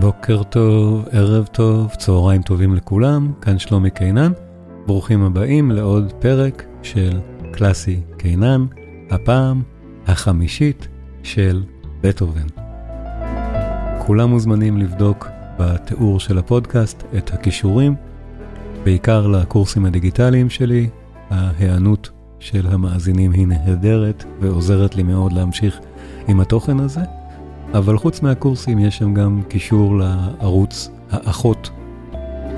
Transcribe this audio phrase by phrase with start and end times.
[0.00, 4.32] בוקר טוב, ערב טוב, צהריים טובים לכולם, כאן שלומי קינן.
[4.86, 7.20] ברוכים הבאים לעוד פרק של
[7.52, 8.66] קלאסי קינן,
[9.10, 9.62] הפעם
[10.06, 10.88] החמישית
[11.22, 11.62] של
[12.00, 12.46] בטהובן.
[13.98, 15.28] כולם מוזמנים לבדוק
[15.58, 17.94] בתיאור של הפודקאסט את הכישורים,
[18.84, 20.88] בעיקר לקורסים הדיגיטליים שלי,
[21.30, 25.78] ההיענות של המאזינים היא נהדרת ועוזרת לי מאוד להמשיך
[26.28, 27.00] עם התוכן הזה.
[27.74, 31.70] אבל חוץ מהקורסים יש שם גם קישור לערוץ האחות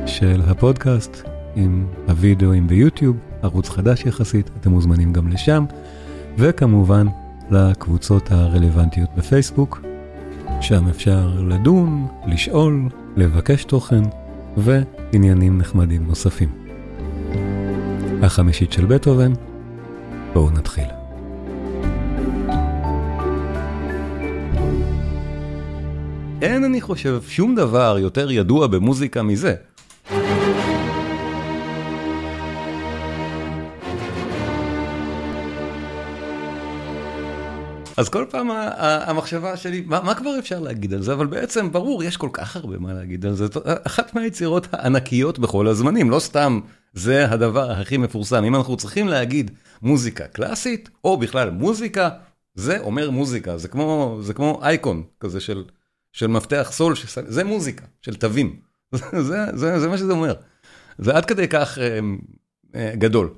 [0.07, 1.23] של הפודקאסט,
[1.57, 5.65] עם הוידאוים ביוטיוב, ערוץ חדש יחסית, אתם מוזמנים גם לשם,
[6.39, 7.07] וכמובן
[7.51, 9.81] לקבוצות הרלוונטיות בפייסבוק,
[10.61, 14.03] שם אפשר לדון, לשאול, לבקש תוכן
[14.57, 16.49] ועניינים נחמדים נוספים.
[18.23, 19.33] החמישית של בטהובן,
[20.33, 20.98] בואו נתחיל.
[26.43, 29.55] אין, אני חושב, שום דבר יותר ידוע במוזיקה מזה.
[37.97, 41.13] אז כל פעם המחשבה שלי, מה, מה כבר אפשר להגיד על זה?
[41.13, 43.47] אבל בעצם, ברור, יש כל כך הרבה מה להגיד על זה.
[43.87, 46.61] אחת מהיצירות הענקיות בכל הזמנים, לא סתם
[46.95, 48.45] זה הדבר הכי מפורסם.
[48.45, 49.51] אם אנחנו צריכים להגיד
[49.83, 52.09] מוזיקה קלאסית, או בכלל מוזיקה,
[52.55, 53.57] זה אומר מוזיקה.
[53.57, 55.65] זה כמו, זה כמו אייקון כזה של
[56.13, 56.95] של מפתח סול,
[57.27, 58.61] זה מוזיקה, של תווים.
[59.29, 60.35] זה, זה, זה מה שזה אומר.
[60.99, 61.99] זה עד כדי כך אה,
[62.75, 63.31] אה, גדול.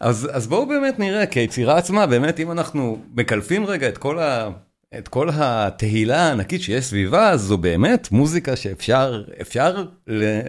[0.00, 4.18] אז, אז בואו באמת נראה, כי היצירה עצמה, באמת, אם אנחנו מקלפים רגע את כל,
[4.18, 4.50] ה,
[4.98, 10.40] את כל התהילה הענקית שיש סביבה, זו באמת מוזיקה שאפשר ל,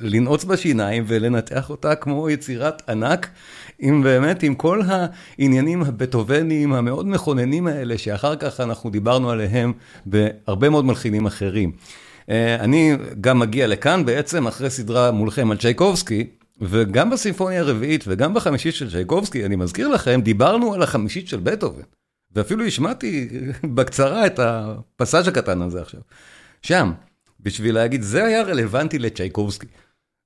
[0.00, 3.28] לנעוץ בשיניים ולנתח אותה כמו יצירת ענק,
[3.78, 9.72] עם באמת, עם כל העניינים הבטובניים המאוד מכוננים האלה, שאחר כך אנחנו דיברנו עליהם
[10.06, 11.72] בהרבה מאוד מלחינים אחרים.
[12.30, 16.26] אה, אני גם מגיע לכאן בעצם אחרי סדרה מולכם על צ'ייקובסקי,
[16.60, 21.82] וגם בסימפוניה הרביעית וגם בחמישית של צ'ייקובסקי, אני מזכיר לכם, דיברנו על החמישית של בטהובן.
[22.34, 23.28] ואפילו השמעתי
[23.74, 26.00] בקצרה את הפסאז' הקטן הזה עכשיו.
[26.62, 26.92] שם,
[27.42, 29.66] בשביל להגיד, זה היה רלוונטי לצ'ייקובסקי.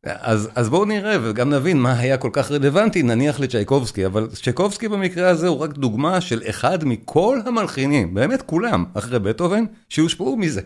[0.05, 4.89] אז, אז בואו נראה וגם נבין מה היה כל כך רלוונטי, נניח לצ'ייקובסקי, אבל צ'ייקובסקי
[4.89, 10.61] במקרה הזה הוא רק דוגמה של אחד מכל המלחינים, באמת כולם, אחרי בטהובן, שהושפעו מזה.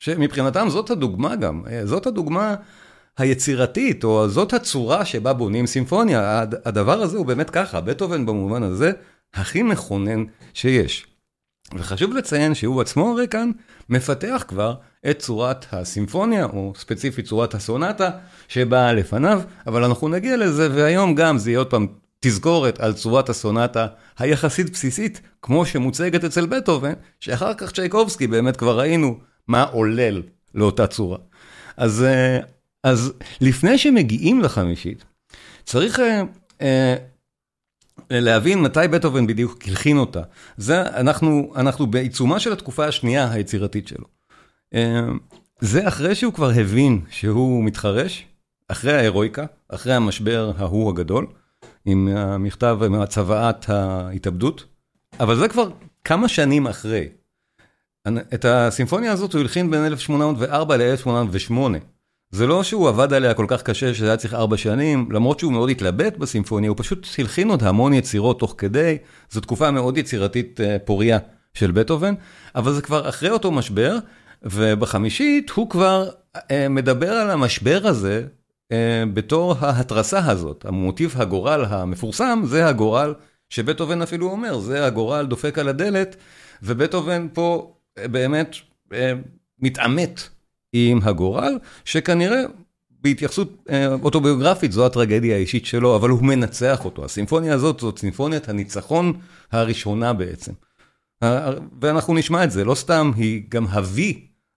[0.00, 2.54] שמבחינתם זאת הדוגמה גם, זאת הדוגמה
[3.18, 8.92] היצירתית, או זאת הצורה שבה בונים סימפוניה, הדבר הזה הוא באמת ככה, בטהובן במובן הזה
[9.34, 11.15] הכי מכונן שיש.
[11.74, 13.50] וחשוב לציין שהוא עצמו הרי כאן
[13.88, 14.74] מפתח כבר
[15.10, 18.10] את צורת הסימפוניה, או ספציפית צורת הסונטה
[18.48, 21.86] שבאה לפניו, אבל אנחנו נגיע לזה, והיום גם זה יהיה עוד פעם
[22.20, 23.86] תזכורת על צורת הסונטה
[24.18, 29.18] היחסית בסיסית, כמו שמוצגת אצל בטהובן, שאחר כך צ'ייקובסקי באמת כבר ראינו
[29.48, 30.22] מה עולל
[30.54, 31.18] לאותה צורה.
[31.76, 32.38] אז, אה,
[32.84, 35.04] אז לפני שמגיעים לחמישית,
[35.64, 36.22] צריך אה,
[36.60, 36.96] אה,
[38.10, 40.22] להבין מתי בטהובן בדיוק הלחין אותה.
[40.56, 44.04] זה, אנחנו, אנחנו בעיצומה של התקופה השנייה היצירתית שלו.
[44.74, 45.00] אה,
[45.60, 48.26] זה אחרי שהוא כבר הבין שהוא מתחרש,
[48.68, 51.26] אחרי ההירואיקה, אחרי המשבר ההוא הגדול,
[51.84, 54.64] עם המכתב, עם הצוואת ההתאבדות,
[55.20, 55.68] אבל זה כבר
[56.04, 57.08] כמה שנים אחרי.
[58.34, 61.52] את הסימפוניה הזאת הוא הלחין בין 1804 ל-1808.
[62.30, 65.52] זה לא שהוא עבד עליה כל כך קשה שזה היה צריך ארבע שנים, למרות שהוא
[65.52, 68.98] מאוד התלבט בסימפוניה, הוא פשוט הלחין עוד המון יצירות תוך כדי,
[69.30, 71.18] זו תקופה מאוד יצירתית אה, פוריה
[71.54, 72.14] של בטהובן,
[72.54, 73.98] אבל זה כבר אחרי אותו משבר,
[74.42, 76.08] ובחמישית הוא כבר
[76.50, 78.24] אה, מדבר על המשבר הזה
[78.72, 80.64] אה, בתור ההתרסה הזאת.
[80.64, 83.14] המוטיב הגורל המפורסם זה הגורל
[83.50, 86.16] שבטהובן אפילו אומר, זה הגורל דופק על הדלת,
[86.62, 88.56] ובטהובן פה באמת
[89.60, 90.35] מתעמת.
[90.90, 92.42] עם הגורל, שכנראה
[93.00, 97.04] בהתייחסות אה, אוטוביוגרפית זו הטרגדיה האישית שלו, אבל הוא מנצח אותו.
[97.04, 99.12] הסימפוניה הזאת זאת סימפוניית הניצחון
[99.52, 100.52] הראשונה בעצם.
[101.80, 104.00] ואנחנו נשמע את זה, לא סתם, היא גם ה-V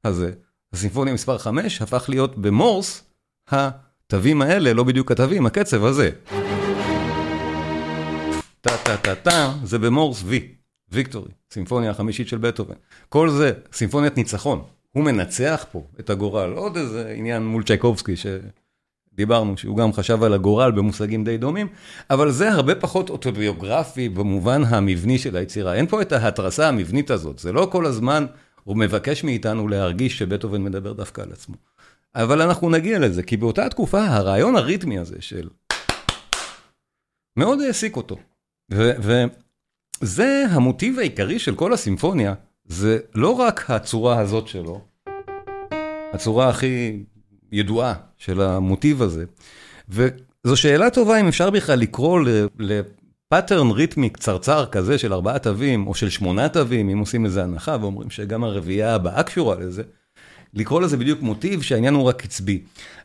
[0.04, 0.32] הזה.
[0.74, 3.04] הסימפוניה מספר 5 הפך להיות במורס,
[3.50, 6.10] התווים האלה, לא בדיוק התווים, הקצב הזה.
[8.62, 10.34] טה טה טה טה, זה במורס V,
[10.92, 12.76] ויקטורי, סימפוניה החמישית של בטהובן.
[13.10, 14.64] כל זה, סימפוניית ניצחון.
[14.92, 16.54] הוא מנצח פה את הגורל.
[16.54, 21.68] עוד איזה עניין מול צ'ייקובסקי שדיברנו, שהוא גם חשב על הגורל במושגים די דומים,
[22.10, 25.76] אבל זה הרבה פחות אוטוביוגרפי במובן המבני של היצירה.
[25.76, 28.26] אין פה את ההתרסה המבנית הזאת, זה לא כל הזמן
[28.64, 31.56] הוא מבקש מאיתנו להרגיש שבטהובן מדבר דווקא על עצמו.
[32.16, 35.50] אבל אנחנו נגיע לזה, כי באותה תקופה הרעיון הריתמי הזה של...
[37.38, 38.18] מאוד העסיק אותו.
[40.02, 42.34] וזה המוטיב העיקרי של כל הסימפוניה,
[42.70, 44.82] זה לא רק הצורה הזאת שלו,
[46.14, 47.04] הצורה הכי
[47.52, 49.26] ידועה של המוטיב הזה.
[49.90, 52.20] וזו שאלה טובה אם אפשר בכלל לקרוא
[52.60, 57.78] לפאטרן ריתמי קצרצר כזה של ארבעה תווים, או של שמונה תווים, אם עושים איזה הנחה
[57.82, 59.84] ואומרים שגם הרביעייה הבאה קשורה לזה,
[60.54, 62.64] לקרוא לזה בדיוק מוטיב שהעניין הוא רק קצבי.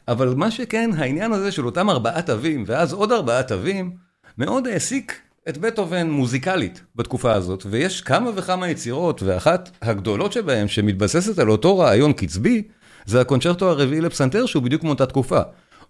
[0.08, 3.96] אבל מה שכן, העניין הזה של אותם ארבעה תווים, ואז עוד ארבעה תווים,
[4.38, 11.38] מאוד העסיק את בטהובן מוזיקלית בתקופה הזאת, ויש כמה וכמה יצירות, ואחת הגדולות שבהן, שמתבססת
[11.38, 12.62] על אותו רעיון קצבי,
[13.06, 15.40] זה הקונצ'רטו הרביעי לפסנתר, שהוא בדיוק מאותה תקופה.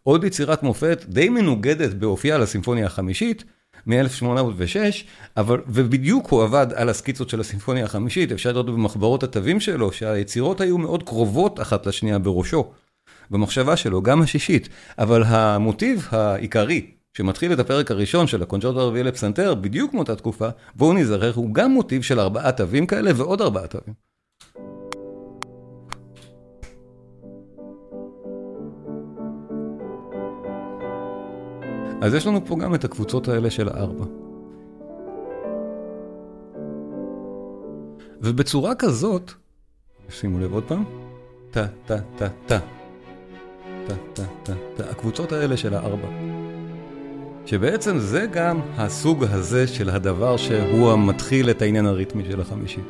[0.02, 3.44] עוד יצירת מופת די מנוגדת באופייה לסימפוניה החמישית,
[3.86, 4.76] מ-1806,
[5.36, 10.60] אבל, ובדיוק הוא עבד על הסקיצות של הסימפוניה החמישית, אפשר לראות במחברות התווים שלו, שהיצירות
[10.60, 12.72] היו מאוד קרובות אחת לשנייה בראשו,
[13.30, 14.68] במחשבה שלו, גם השישית,
[14.98, 20.92] אבל המוטיב העיקרי, שמתחיל את הפרק הראשון של הקונצ'רטו הרביעי לפסנתר, בדיוק מאותה תקופה, בואו
[20.92, 23.94] ניזכר, הוא גם מוטיב של ארבעה תווים כאלה ועוד ארבעה תווים.
[32.02, 34.04] אז יש לנו פה גם את הקבוצות האלה של הארבע.
[38.20, 39.32] ובצורה כזאת,
[40.08, 40.84] שימו לב עוד פעם,
[41.50, 42.58] טה, טה, טה, טה,
[43.86, 43.94] טה,
[44.42, 46.33] טה, טה, הקבוצות האלה של הארבע.
[47.46, 52.88] שבעצם זה גם הסוג הזה של הדבר שהוא המתחיל את העניין הריתמי של החמישית.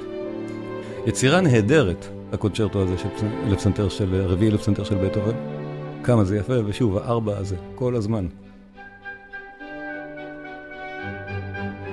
[1.06, 3.08] יצירה נהדרת, הקונצ'רטו הזה של
[3.48, 5.34] לפסנתר של, רביעי לפסנתר של בטהובן.
[6.04, 8.26] כמה זה יפה, ושוב, הארבע הזה, כל הזמן.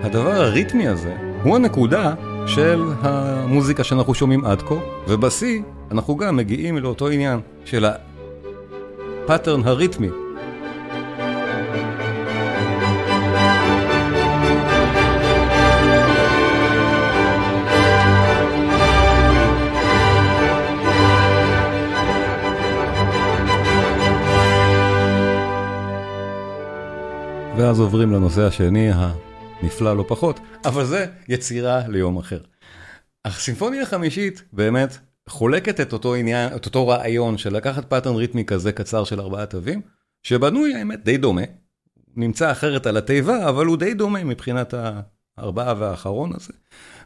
[0.01, 2.13] הדבר הריתמי הזה הוא הנקודה
[2.47, 4.75] של המוזיקה שאנחנו שומעים עד כה,
[5.07, 5.61] ובשיא
[5.91, 7.85] אנחנו גם מגיעים לאותו עניין של
[9.23, 10.09] הפאטרן הריתמי.
[27.61, 28.89] ואז עוברים לנושא השני,
[29.63, 32.39] נפלא לא פחות, אבל זה יצירה ליום אחר.
[33.25, 34.97] הסימפוניה החמישית באמת
[35.29, 39.45] חולקת את אותו עניין, את אותו רעיון של לקחת pattern ריתמי כזה קצר של ארבעה
[39.45, 39.81] תווים,
[40.23, 41.41] שבנוי האמת די דומה,
[42.15, 44.73] נמצא אחרת על התיבה, אבל הוא די דומה מבחינת
[45.37, 46.53] הארבעה והאחרון הזה,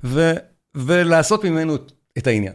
[0.04, 0.34] ו,
[0.76, 1.76] ולעשות ממנו
[2.18, 2.54] את העניין.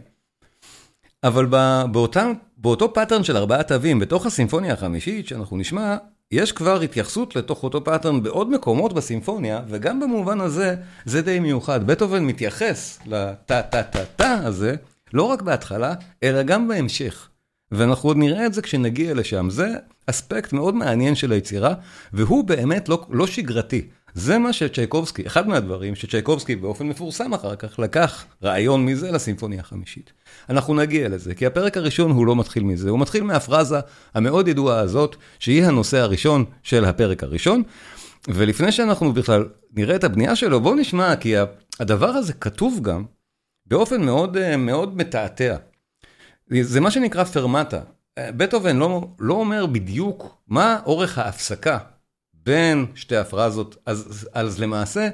[1.24, 1.46] אבל
[1.92, 5.96] באותם, באותו pattern של ארבעה תווים, בתוך הסימפוניה החמישית שאנחנו נשמע,
[6.32, 10.74] יש כבר התייחסות לתוך אותו pattern בעוד מקומות בסימפוניה, וגם במובן הזה,
[11.04, 11.86] זה די מיוחד.
[11.86, 14.74] בטהובן מתייחס לטה-טה-טה-טה הזה,
[15.12, 17.28] לא רק בהתחלה, אלא גם בהמשך.
[17.72, 19.50] ואנחנו עוד נראה את זה כשנגיע לשם.
[19.50, 19.68] זה
[20.06, 21.74] אספקט מאוד מעניין של היצירה,
[22.12, 23.88] והוא באמת לא, לא שגרתי.
[24.14, 30.12] זה מה שצ'ייקובסקי, אחד מהדברים שצ'ייקובסקי באופן מפורסם אחר כך לקח רעיון מזה לסימפוניה החמישית.
[30.50, 33.80] אנחנו נגיע לזה, כי הפרק הראשון הוא לא מתחיל מזה, הוא מתחיל מהפרזה
[34.14, 37.62] המאוד ידועה הזאת, שהיא הנושא הראשון של הפרק הראשון.
[38.28, 41.34] ולפני שאנחנו בכלל נראה את הבנייה שלו, בואו נשמע, כי
[41.80, 43.04] הדבר הזה כתוב גם
[43.66, 45.56] באופן מאוד מאוד מתעתע.
[46.60, 47.80] זה מה שנקרא פרמטה.
[48.18, 51.78] בטהובן לא, לא אומר בדיוק מה אורך ההפסקה
[52.46, 55.08] בין שתי הפרזות, אז, אז למעשה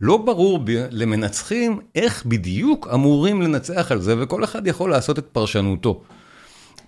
[0.00, 5.26] לא ברור ב, למנצחים איך בדיוק אמורים לנצח על זה, וכל אחד יכול לעשות את
[5.32, 6.02] פרשנותו.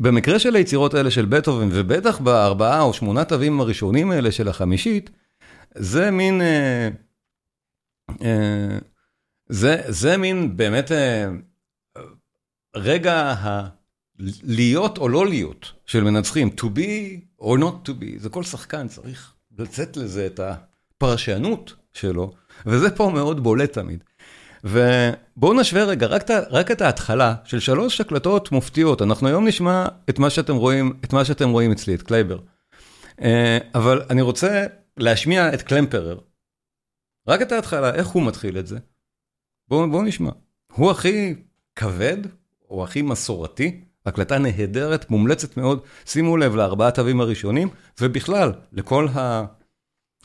[0.01, 5.11] במקרה של היצירות האלה של בטהובן, ובטח בארבעה או שמונה תווים הראשונים האלה של החמישית,
[5.75, 6.41] זה מין...
[6.41, 6.89] אה,
[8.23, 8.79] אה,
[9.49, 11.29] זה, זה מין באמת אה,
[12.77, 13.69] רגע ה...
[14.43, 18.89] להיות או לא להיות של מנצחים, to be or not to be, זה כל שחקן
[18.89, 22.33] צריך לצאת לזה את הפרשנות שלו,
[22.67, 24.05] וזה פה מאוד בולט תמיד.
[24.65, 29.03] ובואו נשווה רגע רק, רק את ההתחלה של שלוש הקלטות מופתיות.
[29.03, 32.39] אנחנו היום נשמע את מה שאתם רואים, את מה שאתם רואים אצלי, את קלייבר.
[33.21, 36.19] אה, אבל אני רוצה להשמיע את קלמפרר.
[37.29, 38.79] רק את ההתחלה, איך הוא מתחיל את זה?
[39.69, 40.31] בואו בוא נשמע.
[40.73, 41.35] הוא הכי
[41.77, 42.17] כבד,
[42.71, 47.69] או הכי מסורתי, הקלטה נהדרת, מומלצת מאוד, שימו לב לארבעה תווים הראשונים,
[48.01, 49.07] ובכלל, לכל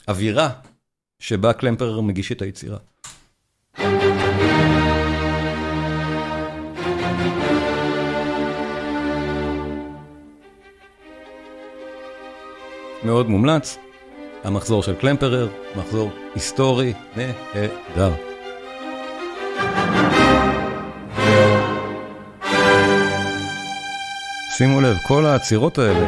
[0.07, 0.49] האווירה
[1.19, 2.77] שבה קלמפר מגיש את היצירה.
[13.03, 13.77] מאוד מומלץ,
[14.43, 18.28] המחזור של קלמפרר, מחזור היסטורי נהדר.
[24.59, 26.07] שימו לב, כל העצירות האלה,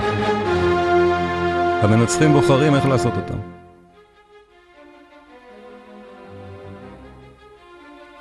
[1.84, 3.38] המנצחים בוחרים איך לעשות אותם.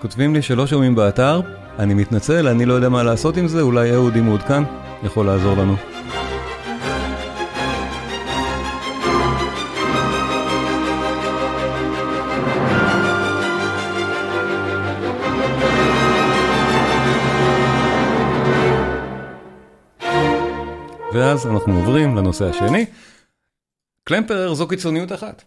[0.00, 1.40] כותבים לי שלא שומעים באתר,
[1.78, 4.62] אני מתנצל, אני לא יודע מה לעשות עם זה, אולי אהוד אם מעודכן,
[5.02, 5.76] יכול לעזור לנו.
[21.40, 22.86] ואז אנחנו עוברים לנושא השני.
[24.04, 25.44] קלמפרר זו קיצוניות אחת.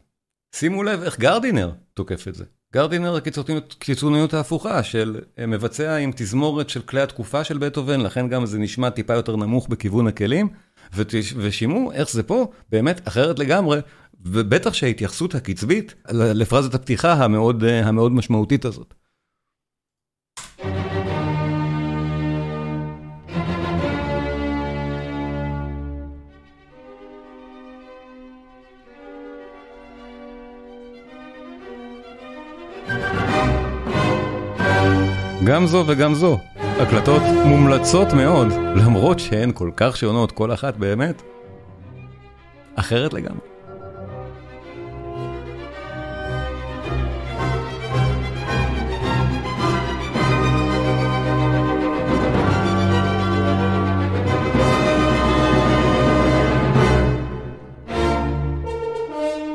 [0.56, 2.44] שימו לב איך גרדינר תוקף את זה.
[2.74, 8.46] גרדינר הקיצוניות קיצוניות ההפוכה של מבצע עם תזמורת של כלי התקופה של בטהובן, לכן גם
[8.46, 10.50] זה נשמע טיפה יותר נמוך בכיוון הכלים,
[11.38, 13.80] ושימו איך זה פה באמת אחרת לגמרי,
[14.26, 18.94] ובטח שההתייחסות הקצבית לפרזת הפתיחה המאוד, המאוד משמעותית הזאת.
[35.46, 41.22] גם זו וגם זו, הקלטות מומלצות מאוד, למרות שהן כל כך שונות, כל אחת באמת
[42.76, 43.53] אחרת לגמרי.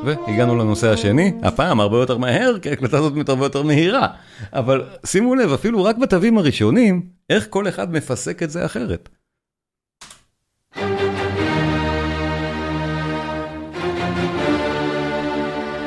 [0.09, 4.09] והגענו לנושא השני, הפעם הרבה יותר מהר, כי ההקלטה הזאת הרבה יותר מהירה.
[4.53, 9.09] אבל שימו לב, אפילו רק בתווים הראשונים, איך כל אחד מפסק את זה אחרת.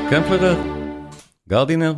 [0.09, 0.57] קלמפרר,
[1.49, 1.93] גרדינר.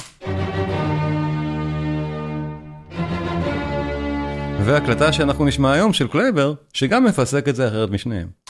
[4.65, 8.42] והקלטה שאנחנו נשמע היום של קלייבר, שגם מפסק את זה אחרת משניהם.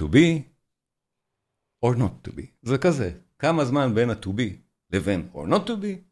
[0.00, 0.40] To be
[1.84, 2.42] or not to be.
[2.62, 4.52] זה כזה, כמה זמן בין ה-to be
[4.92, 6.10] לבין or not to be,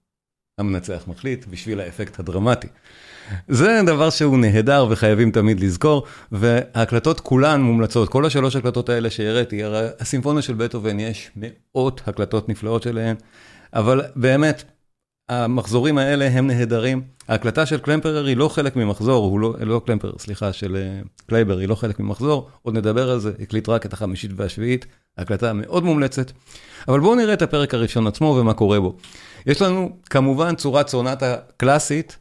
[0.59, 2.69] המנצח מחליט בשביל האפקט הדרמטי.
[3.49, 9.61] זה דבר שהוא נהדר וחייבים תמיד לזכור, וההקלטות כולן מומלצות, כל השלוש הקלטות האלה שהראיתי,
[10.01, 13.17] הסימפוניה של בטהובן יש מאות הקלטות נפלאות שלהן,
[13.73, 14.65] אבל באמת,
[15.29, 17.03] המחזורים האלה הם נהדרים.
[17.29, 21.59] ההקלטה של קלמפרר היא לא חלק ממחזור, הוא לא, לא קלמפרר, סליחה, של אה, קלייבר,
[21.59, 24.87] היא לא חלק ממחזור, עוד נדבר על זה, הקליט רק את החמישית והשביעית,
[25.19, 26.33] הקלטה מאוד מומלצת.
[26.89, 28.97] אבל בואו נראה את הפרק הראשון עצמו ומה קורה בו.
[29.47, 32.19] יש לנו כמובן צורת סונטה קלאסית,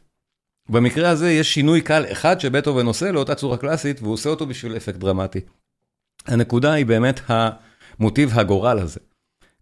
[0.68, 4.76] במקרה הזה יש שינוי קל אחד שבטהובן עושה לאותה צורה קלאסית, והוא עושה אותו בשביל
[4.76, 5.40] אפקט דרמטי.
[6.26, 9.00] הנקודה היא באמת המוטיב הגורל הזה.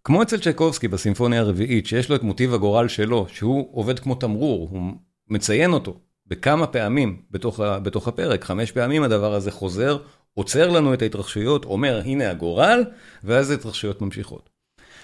[0.07, 4.67] כמו אצל צ'ייקובסקי בסימפוניה הרביעית, שיש לו את מוטיב הגורל שלו, שהוא עובד כמו תמרור,
[4.71, 4.91] הוא
[5.29, 5.97] מציין אותו
[6.27, 9.97] בכמה פעמים בתוך, בתוך הפרק, חמש פעמים הדבר הזה חוזר,
[10.33, 12.83] עוצר לנו את ההתרחשויות, אומר הנה הגורל,
[13.23, 14.49] ואז ההתרחשויות ממשיכות.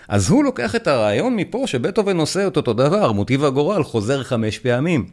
[0.08, 4.60] אז הוא לוקח את הרעיון מפה שבטהובן עושה את אותו דבר, מוטיב הגורל חוזר חמש
[4.60, 5.06] פעמים.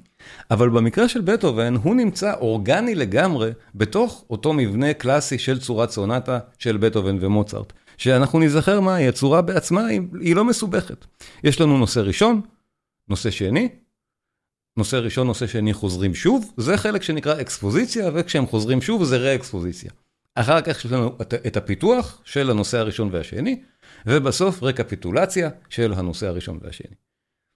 [0.51, 6.39] אבל במקרה של בטהובן הוא נמצא אורגני לגמרי בתוך אותו מבנה קלאסי של צורת סונטה
[6.59, 7.73] של בטהובן ומוצרט.
[8.01, 11.05] שאנחנו נזכר מהי, הצורה בעצמה היא, היא לא מסובכת.
[11.45, 12.41] יש לנו נושא ראשון,
[13.09, 13.69] נושא שני,
[14.77, 19.91] נושא ראשון, נושא שני חוזרים שוב, זה חלק שנקרא אקספוזיציה, וכשהם חוזרים שוב זה רה-אקספוזיציה.
[20.35, 21.17] אחר כך יש לנו
[21.47, 23.63] את הפיתוח של הנושא הראשון והשני,
[24.07, 26.95] ובסוף רקפיטולציה של הנושא הראשון והשני.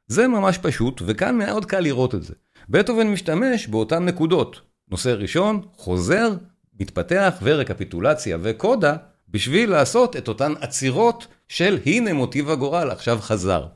[0.06, 2.34] זה ממש פשוט, וכאן מאוד קל לראות את זה.
[2.68, 4.60] בטהובן משתמש באותן נקודות.
[4.90, 6.34] נושא ראשון, חוזר,
[6.80, 8.96] מתפתח, ורקפיטולציה וקודה,
[9.34, 13.66] בשביל לעשות את אותן עצירות של הנה מוטיב הגורל, עכשיו חזר.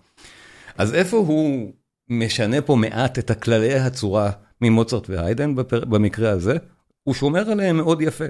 [0.79, 1.73] אז איפה הוא
[2.09, 5.85] משנה פה מעט את הכללי הצורה ממוצרט והיידן בפר...
[5.85, 6.57] במקרה הזה?
[7.03, 8.25] הוא שומר עליהם מאוד יפה.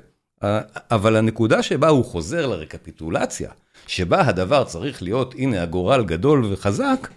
[0.91, 3.51] אבל הנקודה שבה הוא חוזר לרקפיטולציה,
[3.87, 7.09] שבה הדבר צריך להיות, הנה הגורל גדול וחזק,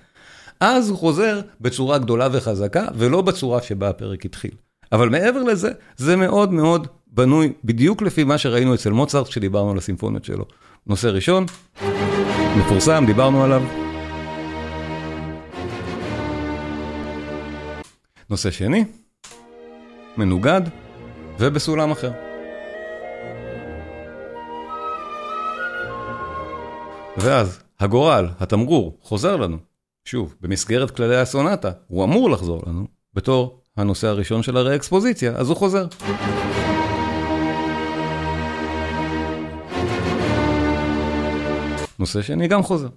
[0.59, 4.51] אז הוא חוזר בצורה גדולה וחזקה, ולא בצורה שבה הפרק התחיל.
[4.91, 9.77] אבל מעבר לזה, זה מאוד מאוד בנוי בדיוק לפי מה שראינו אצל מוצרט כשדיברנו על
[9.77, 10.45] הסימפוניות שלו.
[10.87, 11.45] נושא ראשון,
[12.57, 13.63] מפורסם, דיברנו עליו.
[18.29, 18.85] נושא שני,
[20.17, 20.61] מנוגד
[21.39, 22.11] ובסולם אחר.
[27.17, 29.57] ואז הגורל, התמרור, חוזר לנו,
[30.05, 35.57] שוב, במסגרת כללי הסונטה, הוא אמור לחזור לנו, בתור הנושא הראשון של הרה-אקספוזיציה, אז הוא
[35.57, 35.85] חוזר.
[42.01, 42.87] נושא שני גם חוזר.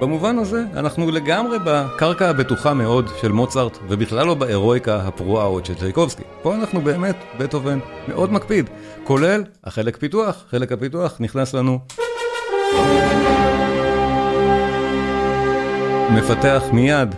[0.00, 5.74] במובן הזה, אנחנו לגמרי בקרקע הבטוחה מאוד של מוצרט, ובכלל לא בהירואיקה הפרועה עוד של
[5.74, 6.22] צ'ייקובסקי.
[6.42, 8.70] פה אנחנו באמת, בטהובן מאוד מקפיד,
[9.04, 11.78] כולל החלק פיתוח, חלק הפיתוח נכנס לנו.
[16.10, 17.14] מפתח מיד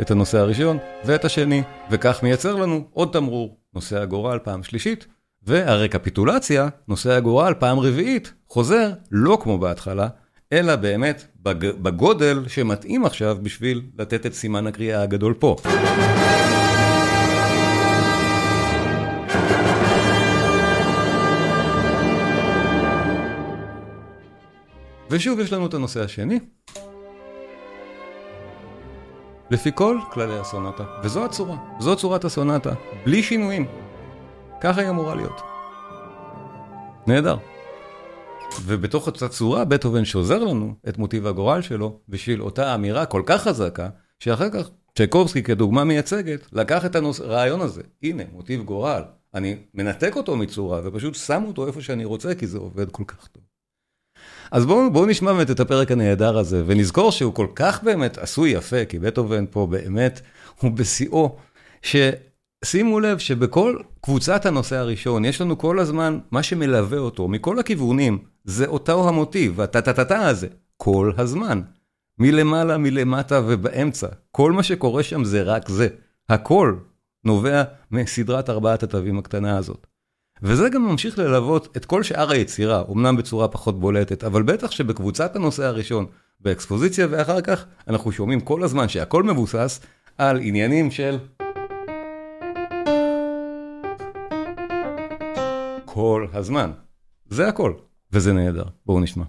[0.00, 5.06] את הנושא הראשון ואת השני, וכך מייצר לנו עוד תמרור, נושא הגורל פעם שלישית,
[5.46, 10.08] והרקפיטולציה, נושא הגורל פעם רביעית, חוזר לא כמו בהתחלה,
[10.52, 11.24] אלא באמת
[11.82, 15.56] בגודל שמתאים עכשיו בשביל לתת את סימן הקריאה הגדול פה.
[25.10, 26.38] ושוב יש לנו את הנושא השני.
[29.50, 32.70] לפי כל כללי הסונטה, וזו הצורה, זו צורת הסונטה,
[33.04, 33.85] בלי שינויים.
[34.60, 35.40] ככה היא אמורה להיות.
[37.06, 37.36] נהדר.
[38.62, 43.42] ובתוך אותה צורה בטהובן שוזר לנו את מוטיב הגורל שלו בשביל אותה אמירה כל כך
[43.42, 43.88] חזקה,
[44.20, 49.02] שאחר כך צ'ייקובסקי כדוגמה מייצגת, לקח את הרעיון הזה, הנה, מוטיב גורל,
[49.34, 53.26] אני מנתק אותו מצורה ופשוט שם אותו איפה שאני רוצה כי זה עובד כל כך
[53.26, 53.42] טוב.
[54.52, 58.50] אז בואו בוא נשמע באמת את הפרק הנהדר הזה, ונזכור שהוא כל כך באמת עשוי
[58.50, 60.20] יפה, כי בטהובן פה באמת
[60.60, 61.36] הוא בשיאו,
[62.66, 68.18] שימו לב שבכל קבוצת הנושא הראשון, יש לנו כל הזמן מה שמלווה אותו מכל הכיוונים,
[68.44, 70.46] זה אותו המוטיב, הטה-טה-טה הזה,
[70.76, 71.60] כל הזמן.
[72.18, 74.06] מלמעלה, מלמטה ובאמצע.
[74.30, 75.88] כל מה שקורה שם זה רק זה.
[76.28, 76.74] הכל
[77.24, 79.86] נובע מסדרת ארבעת התווים הקטנה הזאת.
[80.42, 85.36] וזה גם ממשיך ללוות את כל שאר היצירה, אמנם בצורה פחות בולטת, אבל בטח שבקבוצת
[85.36, 86.06] הנושא הראשון,
[86.40, 89.80] באקספוזיציה ואחר כך, אנחנו שומעים כל הזמן שהכל מבוסס
[90.18, 91.18] על עניינים של...
[95.96, 96.70] כל הזמן.
[97.28, 97.72] זה הכל.
[98.12, 98.64] וזה נהדר.
[98.86, 99.24] בואו נשמע.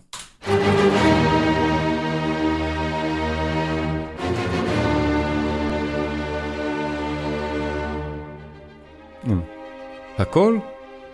[10.18, 10.58] הכל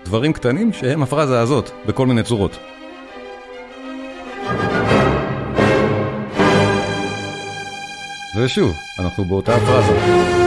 [0.06, 2.60] דברים קטנים שהם הפרזה הזאת, בכל מיני צורות.
[8.38, 10.43] ושוב, אנחנו באותה הפרזה.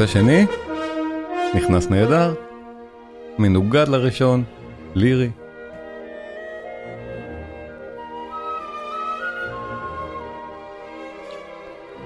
[0.00, 0.46] נושא שני,
[1.54, 2.34] נכנס נהדר,
[3.38, 4.44] מנוגד לראשון,
[4.94, 5.30] לירי.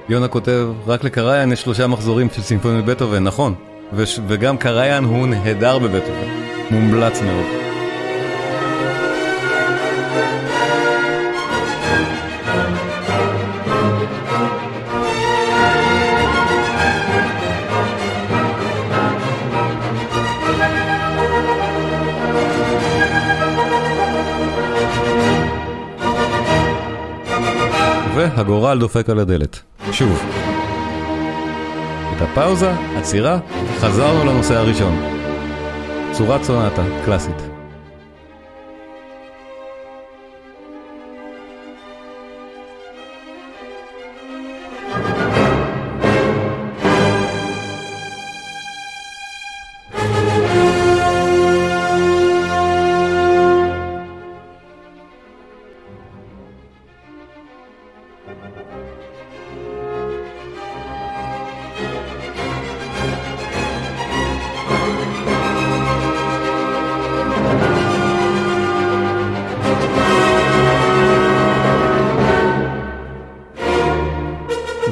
[0.08, 3.54] יונה כותב, רק לקריין יש שלושה מחזורים של סימפוניות בטהובן, נכון,
[3.92, 6.28] וגם קריין הוא נהדר בבטהובן,
[6.70, 7.73] מומלץ מאוד.
[28.44, 29.60] והגורל דופק על הדלת.
[29.92, 30.22] שוב.
[32.16, 33.38] את הפאוזה, עצירה,
[33.80, 35.02] חזרנו לנושא הראשון.
[36.12, 37.43] צורת סונטה, קלאסית.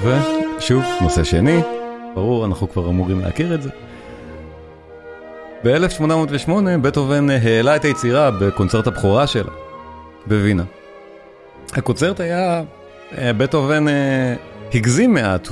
[0.03, 1.61] ושוב, נושא שני,
[2.15, 3.71] ברור, אנחנו כבר אמורים להכיר את זה.
[5.65, 6.51] ב-1808
[6.83, 9.51] בטהובן העלה את היצירה בקונצרט הבכורה שלה,
[10.27, 10.63] בווינה.
[11.73, 12.63] הקונצרט היה,
[13.19, 14.35] אה, בטהובן אה,
[14.75, 15.49] הגזים מעט,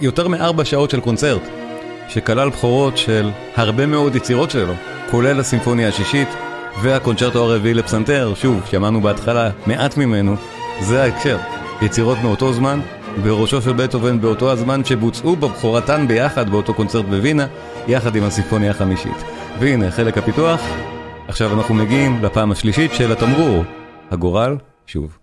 [0.00, 1.42] יותר מארבע שעות של קונצרט,
[2.08, 4.74] שכלל בכורות של הרבה מאוד יצירות שלו,
[5.10, 6.28] כולל הסימפוניה השישית
[6.82, 10.36] והקונצ'רטו הרביעי לפסנתר, שוב, שמענו בהתחלה מעט ממנו,
[10.80, 11.38] זה ההקשר,
[11.82, 12.80] יצירות מאותו זמן,
[13.22, 17.46] בראשו של בטהובן באותו הזמן שבוצעו בבכורתן ביחד באותו קונצרט בווינה,
[17.88, 19.16] יחד עם הסימפוניה החמישית.
[19.60, 20.60] והנה, חלק הפיתוח,
[21.28, 23.64] עכשיו אנחנו מגיעים לפעם השלישית של התמרור,
[24.10, 25.18] הגורל, שוב.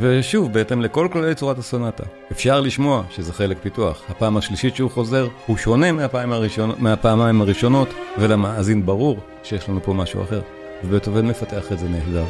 [0.00, 2.04] ושוב, בהתאם לכל כללי צורת הסונטה.
[2.32, 4.02] אפשר לשמוע שזה חלק פיתוח.
[4.08, 9.92] הפעם השלישית שהוא חוזר הוא שונה מהפעמים, הראשון, מהפעמיים הראשונות, ולמאזין ברור שיש לנו פה
[9.92, 10.40] משהו אחר.
[10.88, 12.24] ובטהובן מפתח את זה נהדר.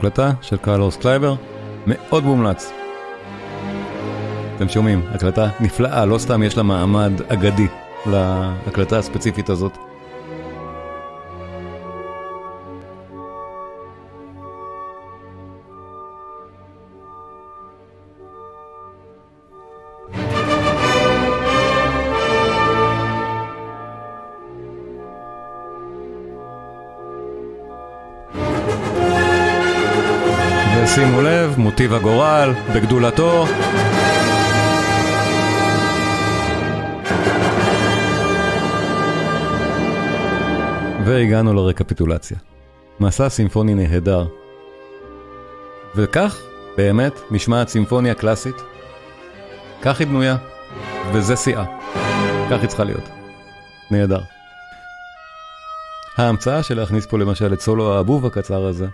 [0.00, 1.34] זו ההקלטה של קרלוס קלייבר,
[1.86, 2.72] מאוד מומלץ.
[4.56, 7.66] אתם שומעים, הקלטה נפלאה, לא סתם יש לה מעמד אגדי
[8.06, 9.89] להקלטה הספציפית הזאת.
[30.94, 33.46] שימו לב, מוטיב הגורל, בגדולתו.
[41.04, 42.36] והגענו לרקפיטולציה.
[43.00, 44.26] מסע סימפוני נהדר.
[45.94, 46.40] וכך,
[46.76, 48.56] באמת, נשמעת סימפוניה קלאסית.
[49.82, 50.36] כך היא בנויה,
[51.12, 51.64] וזה שיאה.
[52.50, 53.08] כך היא צריכה להיות.
[53.90, 54.20] נהדר.
[56.16, 58.86] ההמצאה של להכניס פה למשל את סולו האבוב הקצר הזה,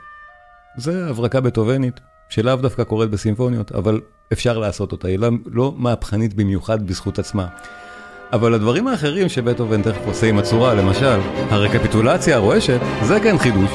[0.76, 4.00] זה הברקה בטובנית, שלאו דווקא קורית בסימפוניות, אבל
[4.32, 7.46] אפשר לעשות אותה, היא לא, לא מהפכנית במיוחד בזכות עצמה.
[8.32, 11.18] אבל הדברים האחרים שבטהובן תכף עושה עם הצורה, למשל,
[11.50, 13.70] הרקפיטולציה הרועשת, זה כן חידוש.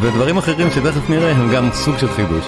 [0.00, 2.44] ודברים אחרים שתכף נראה הם גם סוג של חידוש.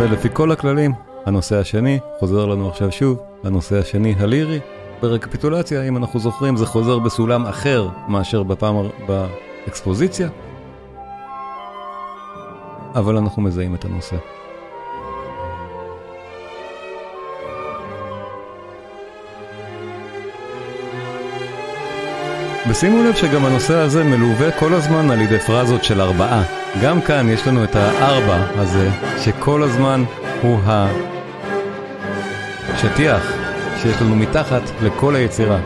[0.00, 0.92] ולפי כל הכללים,
[1.28, 4.60] הנושא השני חוזר לנו עכשיו שוב, הנושא השני הלירי.
[5.02, 10.28] ברקפיטולציה, אם אנחנו זוכרים, זה חוזר בסולם אחר מאשר בפעם, באקספוזיציה,
[12.94, 14.16] אבל אנחנו מזהים את הנושא.
[22.68, 26.42] ושימו לב שגם הנושא הזה מלווה כל הזמן על ידי פרזות של ארבעה.
[26.82, 28.90] גם כאן יש לנו את הארבע הזה,
[29.24, 30.04] שכל הזמן
[30.42, 30.58] הוא
[32.78, 33.32] השטיח
[33.82, 35.58] שיש לנו מתחת לכל היצירה.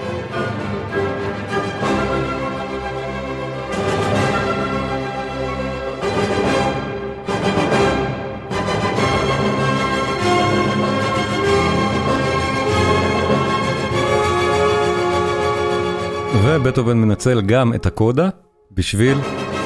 [16.45, 18.29] ובטהובן מנצל גם את הקודה
[18.71, 19.19] בשביל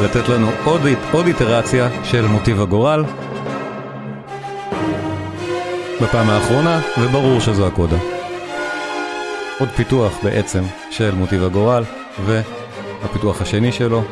[0.04, 0.80] לתת לנו עוד,
[1.12, 3.04] עוד איטרציה של מוטיב הגורל
[6.02, 7.96] בפעם האחרונה, וברור שזו הקודה.
[9.58, 11.84] עוד פיתוח בעצם של מוטיב הגורל,
[12.24, 14.02] והפיתוח השני שלו,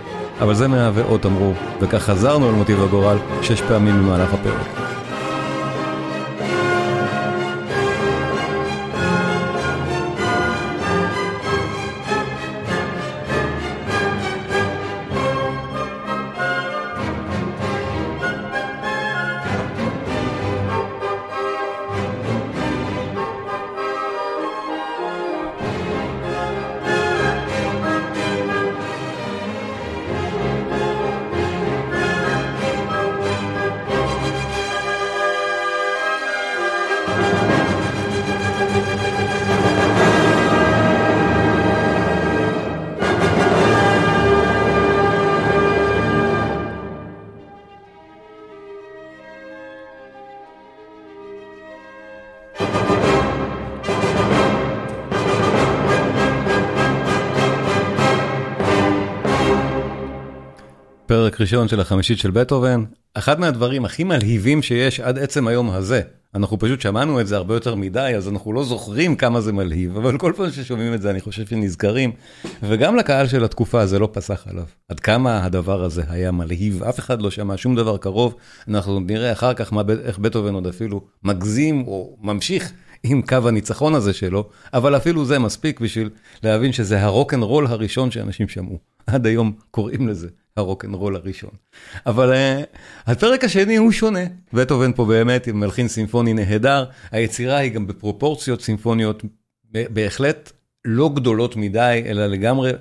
[0.40, 4.83] אבל זה מהווה עוד תמרור, וכך חזרנו על מוטיב הגורל שש פעמים במהלך הפרק.
[61.44, 66.00] ראשון של החמישית של בטהובן, אחד מהדברים הכי מלהיבים שיש עד עצם היום הזה.
[66.34, 69.96] אנחנו פשוט שמענו את זה הרבה יותר מדי, אז אנחנו לא זוכרים כמה זה מלהיב,
[69.96, 72.12] אבל כל פעם ששומעים את זה אני חושב שנזכרים,
[72.62, 74.64] וגם לקהל של התקופה זה לא פסח עליו.
[74.88, 78.34] עד כמה הדבר הזה היה מלהיב, אף אחד לא שמע שום דבר קרוב,
[78.68, 83.94] אנחנו נראה אחר כך מה, איך בטהובן עוד אפילו מגזים או ממשיך עם קו הניצחון
[83.94, 86.10] הזה שלו, אבל אפילו זה מספיק בשביל
[86.42, 88.78] להבין שזה הרוקנרול הראשון שאנשים שמעו.
[89.06, 91.50] עד היום קוראים לזה הרוקנרול הראשון.
[92.06, 92.66] אבל uh,
[93.06, 94.24] הפרק השני הוא שונה.
[94.52, 99.22] בטהובן פה באמת עם מלחין סימפוני נהדר, היצירה היא גם בפרופורציות סימפוניות
[99.70, 100.52] בהחלט
[100.84, 102.72] לא גדולות מדי, אלא לגמרי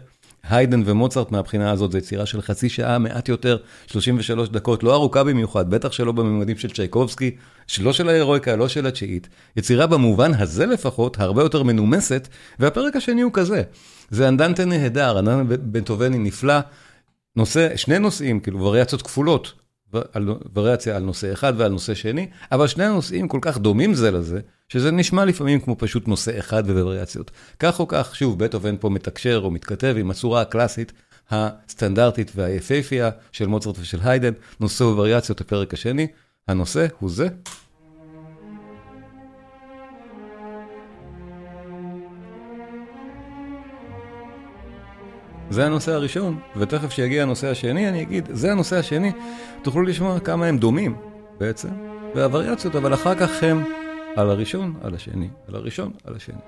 [0.50, 3.58] היידן ומוצרט מהבחינה הזאת זה יצירה של חצי שעה, מעט יותר,
[3.88, 7.36] 33 דקות, לא ארוכה במיוחד, בטח שלא בממדים של צ'ייקובסקי,
[7.68, 9.28] שלא של ההירואיקה, לא של התשיעית.
[9.58, 12.28] יצירה במובן הזה לפחות, הרבה יותר מנומסת,
[12.60, 13.64] והפרק השני הוא כזה.
[14.10, 16.60] זה אנדנטה נהדר, אנדנטה בטהובני נפלא,
[17.36, 19.54] נושא, שני נושאים, כאילו וריאציות כפולות,
[20.56, 24.40] וריאציה על נושא אחד ועל נושא שני, אבל שני הנושאים כל כך דומים זה לזה,
[24.70, 27.32] שזה נשמע לפעמים כמו פשוט נושא אחד ווריאציות.
[27.60, 30.94] כך או כך, שוב, בטהובן פה מתקשר או מתכתב עם הצורה הקלאסית,
[31.30, 36.08] הסטנדרטית והיפהפייה של מוצרט ושל היידן, נושא ווריאציות הפרק השני,
[36.48, 37.28] הנושא הוא זה.
[45.50, 49.12] זה הנושא הראשון, ותכף כשיגיע הנושא השני אני אגיד, זה הנושא השני,
[49.62, 50.96] תוכלו לשמוע כמה הם דומים
[51.40, 51.70] בעצם,
[52.16, 53.64] והווריאציות, אבל אחר כך הם
[54.16, 56.40] על הראשון, על השני, על הראשון, על השני.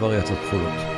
[0.00, 0.97] וריאציות כפולות.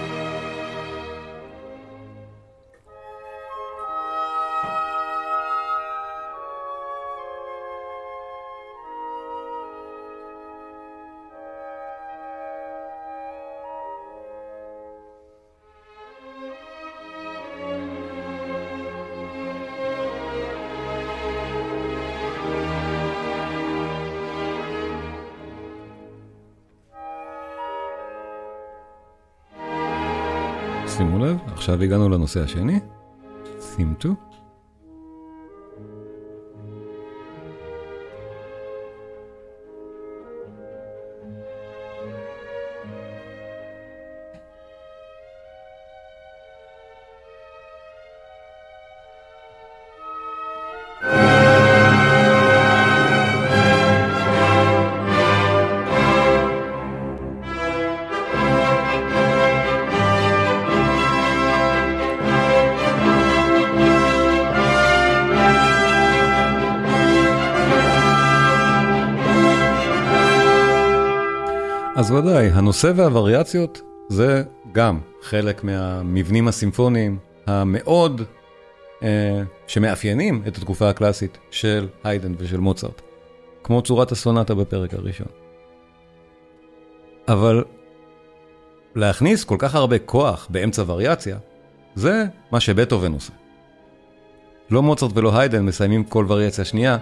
[31.70, 32.80] עכשיו הגענו לנושא השני,
[33.61, 34.14] סימטו.
[72.11, 74.42] ודאי, הנושא והווריאציות זה
[74.73, 78.23] גם חלק מהמבנים הסימפוניים המאוד
[79.03, 83.03] אה, שמאפיינים את התקופה הקלאסית של היידן ושל מוצרט,
[83.64, 85.27] כמו צורת הסונטה בפרק הראשון.
[87.29, 87.64] אבל
[88.94, 91.38] להכניס כל כך הרבה כוח באמצע וריאציה,
[91.94, 93.33] זה מה שבטהובן עושה.
[94.70, 96.96] לא מוצרט ולא היידן מסיימים כל וריאציה שנייה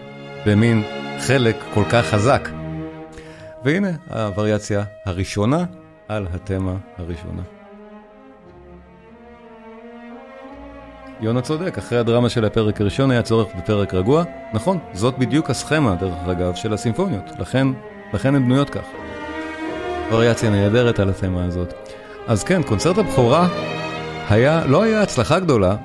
[0.47, 0.83] במין
[1.18, 2.67] חלק כל כך חזק.
[3.68, 5.64] והנה הווריאציה הראשונה
[6.09, 7.42] על התמה הראשונה.
[11.20, 14.24] יונה צודק, אחרי הדרמה של הפרק הראשון היה צורך בפרק רגוע.
[14.52, 17.24] נכון, זאת בדיוק הסכמה, דרך אגב, של הסימפוניות.
[17.38, 17.66] לכן,
[18.12, 18.85] לכן הן בנויות כך.
[20.12, 21.74] וריאציה נהדרת על התמה הזאת.
[22.26, 23.48] אז כן, קונצרט הבכורה
[24.28, 25.76] היה, לא היה הצלחה גדולה,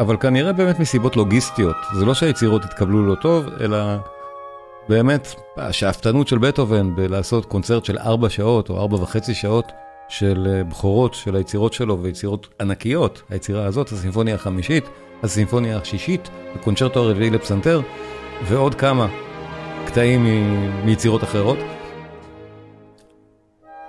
[0.00, 1.76] אבל כנראה באמת מסיבות לוגיסטיות.
[1.94, 3.78] זה לא שהיצירות התקבלו לא טוב, אלא
[4.88, 9.72] באמת, השאפתנות של בטהובן בלעשות קונצרט של ארבע שעות או ארבע וחצי שעות
[10.08, 14.84] של אה, בכורות של היצירות שלו ויצירות ענקיות, היצירה הזאת, הסימפוניה החמישית,
[15.22, 17.80] הסימפוניה השישית, הקונצ'רטו הרביעי לפסנתר,
[18.44, 19.08] ועוד כמה
[19.86, 20.26] קטעים
[20.84, 21.58] מיצירות אחרות.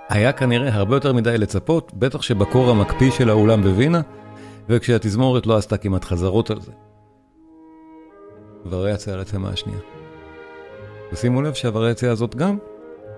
[0.08, 4.00] היה כנראה הרבה יותר מדי לצפות, בטח שבקור המקפיא של האולם בווינה,
[4.68, 6.72] וכשהתזמורת לא עשתה כמעט חזרות על זה.
[8.70, 10.03] וריאציה על התמה השנייה.
[11.12, 12.58] ושימו לב שהווריאציה הזאת גם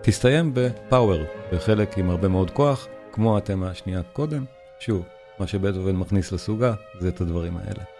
[0.03, 1.22] תסתיים בפאוור,
[1.53, 4.44] בחלק עם הרבה מאוד כוח, כמו התמה השנייה קודם.
[4.79, 5.05] שוב,
[5.38, 7.95] מה שבטהובן מכניס לסוגה זה את הדברים האלה.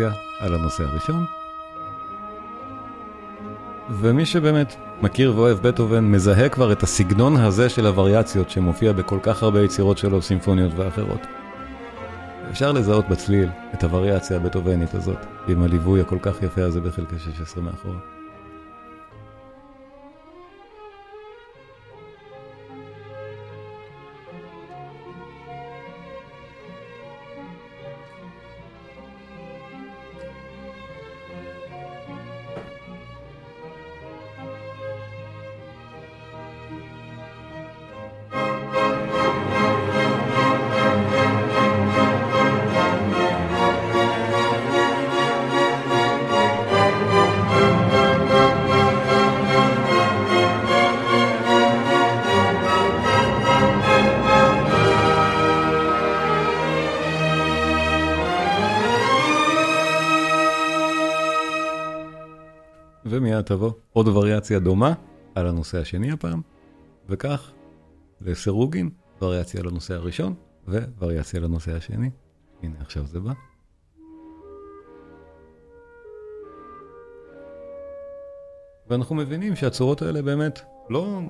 [0.00, 1.24] וריאציה על הנושא הראשון.
[3.90, 9.42] ומי שבאמת מכיר ואוהב בטהובן מזהה כבר את הסגנון הזה של הווריאציות שמופיע בכל כך
[9.42, 11.20] הרבה יצירות שלו, סימפוניות ואחרות.
[12.50, 17.62] אפשר לזהות בצליל את הווריאציה הבטהובנית הזאת, עם הליווי הכל כך יפה הזה בחלקי 16
[17.62, 18.21] מאחורה.
[63.20, 64.92] מעט תבוא עוד וריאציה דומה
[65.34, 66.40] על הנושא השני הפעם,
[67.08, 67.50] וכך
[68.20, 68.90] לסירוגין,
[69.22, 70.34] וריאציה על הנושא הראשון
[70.68, 72.10] ווריאציה על הנושא השני.
[72.62, 73.32] הנה עכשיו זה בא.
[78.88, 81.20] ואנחנו מבינים שהצורות האלה באמת לא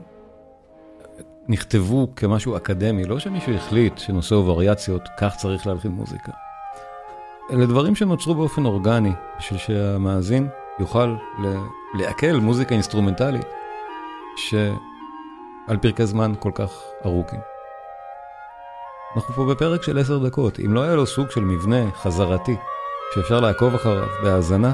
[1.48, 6.32] נכתבו כמשהו אקדמי, לא שמישהו החליט שנושא הוא וריאציות, כך צריך להלחין מוזיקה.
[7.50, 11.16] אלה דברים שנוצרו באופן אורגני, בשביל שהמאזין יוכל
[11.94, 13.46] לעכל מוזיקה אינסטרומנטלית,
[14.36, 17.40] שעל פרקי זמן כל כך ארוכים.
[19.16, 22.56] אנחנו פה בפרק של עשר דקות, אם לא היה לו סוג של מבנה חזרתי,
[23.14, 24.72] שאפשר לעקוב אחריו בהאזנה,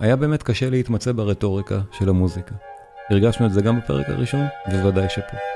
[0.00, 2.54] היה באמת קשה להתמצא ברטוריקה של המוזיקה.
[3.10, 5.51] הרגשנו את זה גם בפרק הראשון, ובוודאי שפה.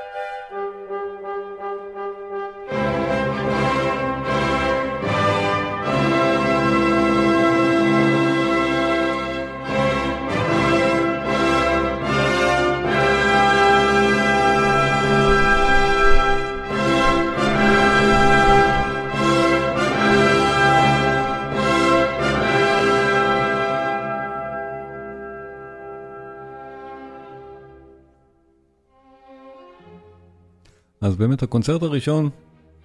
[31.17, 32.31] אז באמת הקונצרט הראשון,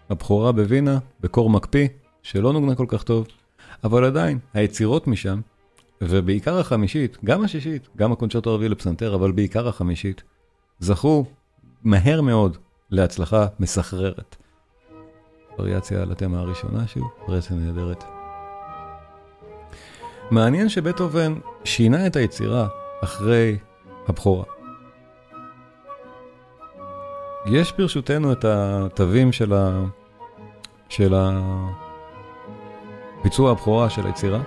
[0.10, 1.88] הבכורה בווינה, בקור מקפיא,
[2.24, 3.28] שלא נוגנה כל כך טוב,
[3.84, 5.42] אבל עדיין, היצירות משם,
[6.02, 10.24] ובעיקר החמישית, גם השישית, גם הקונצ'רט הרביעי לפסנתר, אבל בעיקר החמישית,
[10.80, 11.26] זכו
[11.84, 12.58] מהר מאוד
[12.90, 14.36] להצלחה מסחררת.
[15.60, 18.04] וריאציה על התמה הראשונה שוב, וריאציה נהדרת.
[20.32, 22.68] מעניין שבטהובן שינה את היצירה
[23.04, 23.58] אחרי
[24.08, 24.61] הבכורה.
[27.46, 29.84] יש ברשותנו את התווים של, ה...
[30.90, 31.14] של
[33.20, 34.42] הביצוע הבכורה של היצירה,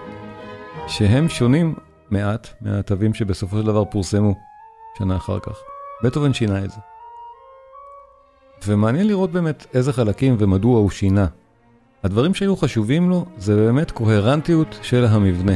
[0.87, 1.75] שהם שונים
[2.11, 4.35] מעט מהתווים שבסופו של דבר פורסמו
[4.99, 5.59] שנה אחר כך.
[6.03, 6.77] בטהובן שינה את זה.
[8.67, 11.27] ומעניין לראות באמת איזה חלקים ומדוע הוא שינה.
[12.05, 15.55] הדברים שהיו חשובים לו זה באמת קוהרנטיות של המבנה.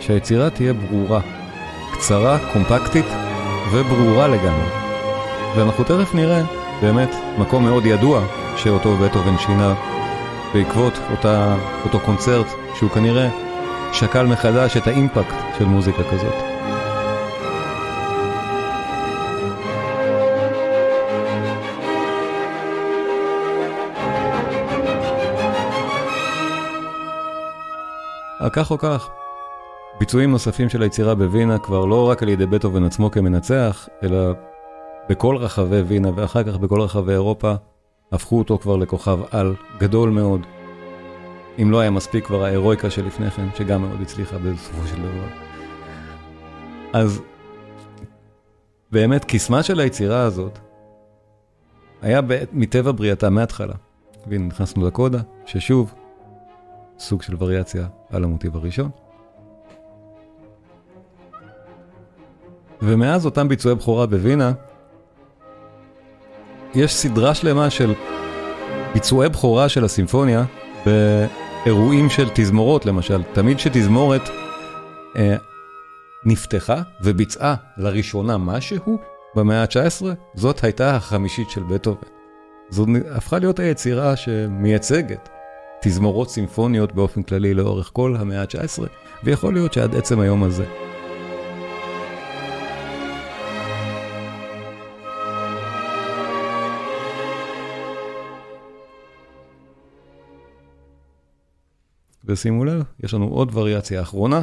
[0.00, 1.20] שהיצירה תהיה ברורה,
[1.92, 3.06] קצרה, קומפקטית
[3.72, 4.81] וברורה לגמרי.
[5.56, 6.42] ואנחנו תכף נראה
[6.82, 8.24] באמת מקום מאוד ידוע
[8.56, 9.74] שאותו בטהובן שינה
[10.54, 13.28] בעקבות אותה, אותו קונצרט שהוא כנראה
[13.92, 16.52] שקל מחדש את האימפקט של מוזיקה כזאת.
[28.52, 29.10] כך או כך,
[30.00, 34.32] ביצועים נוספים של היצירה בווינה כבר לא רק על ידי בטהובן עצמו כמנצח, אלא
[35.08, 37.54] בכל רחבי וינה ואחר כך בכל רחבי אירופה,
[38.12, 40.40] הפכו אותו כבר לכוכב על גדול מאוד.
[41.62, 45.26] אם לא היה מספיק כבר ההירואיקה שלפני כן, שגם מאוד הצליחה בסופו של דבר.
[46.92, 47.22] אז
[48.92, 50.58] באמת, קסמה של היצירה הזאת
[52.02, 52.20] היה
[52.52, 53.74] מטבע בריאתה מההתחלה.
[54.26, 55.94] והנה נכנסנו לקודה, ששוב,
[56.98, 58.90] סוג של וריאציה על המוטיב הראשון.
[62.82, 64.52] ומאז אותם ביצועי בכורה בווינה,
[66.74, 67.94] יש סדרה שלמה של
[68.94, 70.44] ביצועי בכורה של הסימפוניה
[70.86, 73.22] באירועים של תזמורות למשל.
[73.32, 74.22] תמיד שתזמורת
[75.16, 75.36] אה,
[76.24, 78.98] נפתחה וביצעה לראשונה משהו
[79.36, 80.04] במאה ה-19,
[80.34, 82.08] זאת הייתה החמישית של בטהובן.
[82.70, 85.28] זו הפכה להיות היצירה שמייצגת
[85.82, 88.82] תזמורות סימפוניות באופן כללי לאורך כל המאה ה-19,
[89.24, 90.91] ויכול להיות שעד עצם היום הזה.
[102.32, 104.40] ושימו לב, יש לנו עוד וריאציה אחרונה,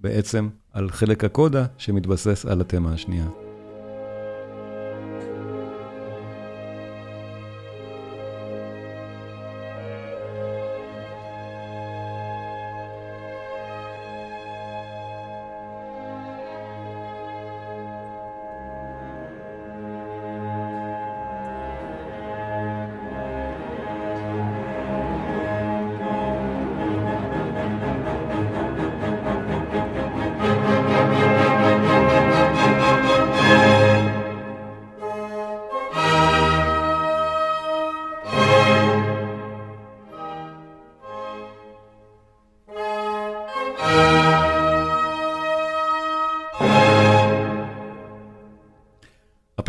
[0.00, 3.49] בעצם על חלק הקודה שמתבסס על התמה השנייה.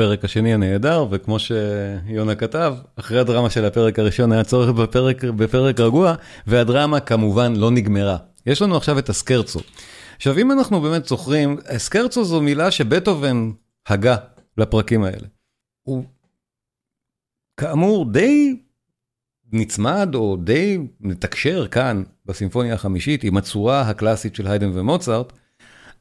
[0.01, 5.79] הפרק השני הנהדר, וכמו שיונה כתב, אחרי הדרמה של הפרק הראשון היה צורך בפרק, בפרק
[5.79, 6.15] רגוע,
[6.47, 8.17] והדרמה כמובן לא נגמרה.
[8.45, 9.59] יש לנו עכשיו את הסקרצו,
[10.15, 13.51] עכשיו, אם אנחנו באמת זוכרים, סקרצו זו מילה שבטהובן
[13.87, 14.15] הגה
[14.57, 15.27] לפרקים האלה.
[15.83, 16.03] הוא
[17.57, 18.59] כאמור די
[19.51, 25.33] נצמד או די מתקשר כאן בסימפוניה החמישית עם הצורה הקלאסית של היידן ומוצרט,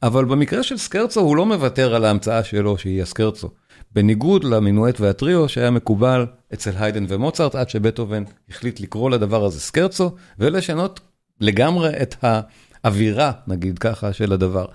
[0.03, 3.49] אבל במקרה של סקרצו הוא לא מוותר על ההמצאה שלו שהיא הסקרצו.
[3.93, 10.11] בניגוד למינואט והטריו שהיה מקובל אצל היידן ומוצרט עד שבטהובן החליט לקרוא לדבר הזה סקרצו
[10.39, 10.99] ולשנות
[11.41, 14.65] לגמרי את האווירה נגיד ככה של הדבר.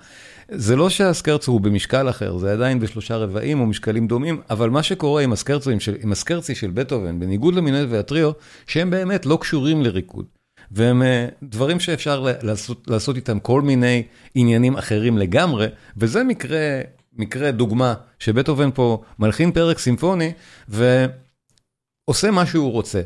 [0.51, 4.83] זה לא שהסקרצו הוא במשקל אחר, זה עדיין בשלושה רבעים או משקלים דומים, אבל מה
[4.83, 5.35] שקורה עם,
[5.79, 8.31] של, הסקרצי של בטהובן, בניגוד למינואט והטריו,
[8.67, 10.25] שהם באמת לא קשורים לריקוד.
[10.71, 14.03] והם אה, דברים שאפשר לעשות, לעשות איתם כל מיני
[14.35, 16.81] עניינים אחרים לגמרי, וזה מקרה,
[17.13, 20.33] מקרה דוגמה שבטהובן פה מלחין פרק סימפוני
[20.67, 23.01] ועושה מה שהוא רוצה.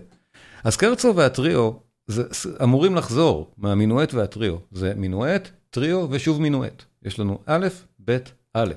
[0.66, 1.72] הסקרצו והטריו
[2.08, 2.24] זה,
[2.64, 6.84] אמורים לחזור מהמינואט והטריו, זה מינואט, טריו ושוב מינואט.
[7.04, 7.68] יש לנו א',
[8.06, 8.18] ב',
[8.54, 8.74] א',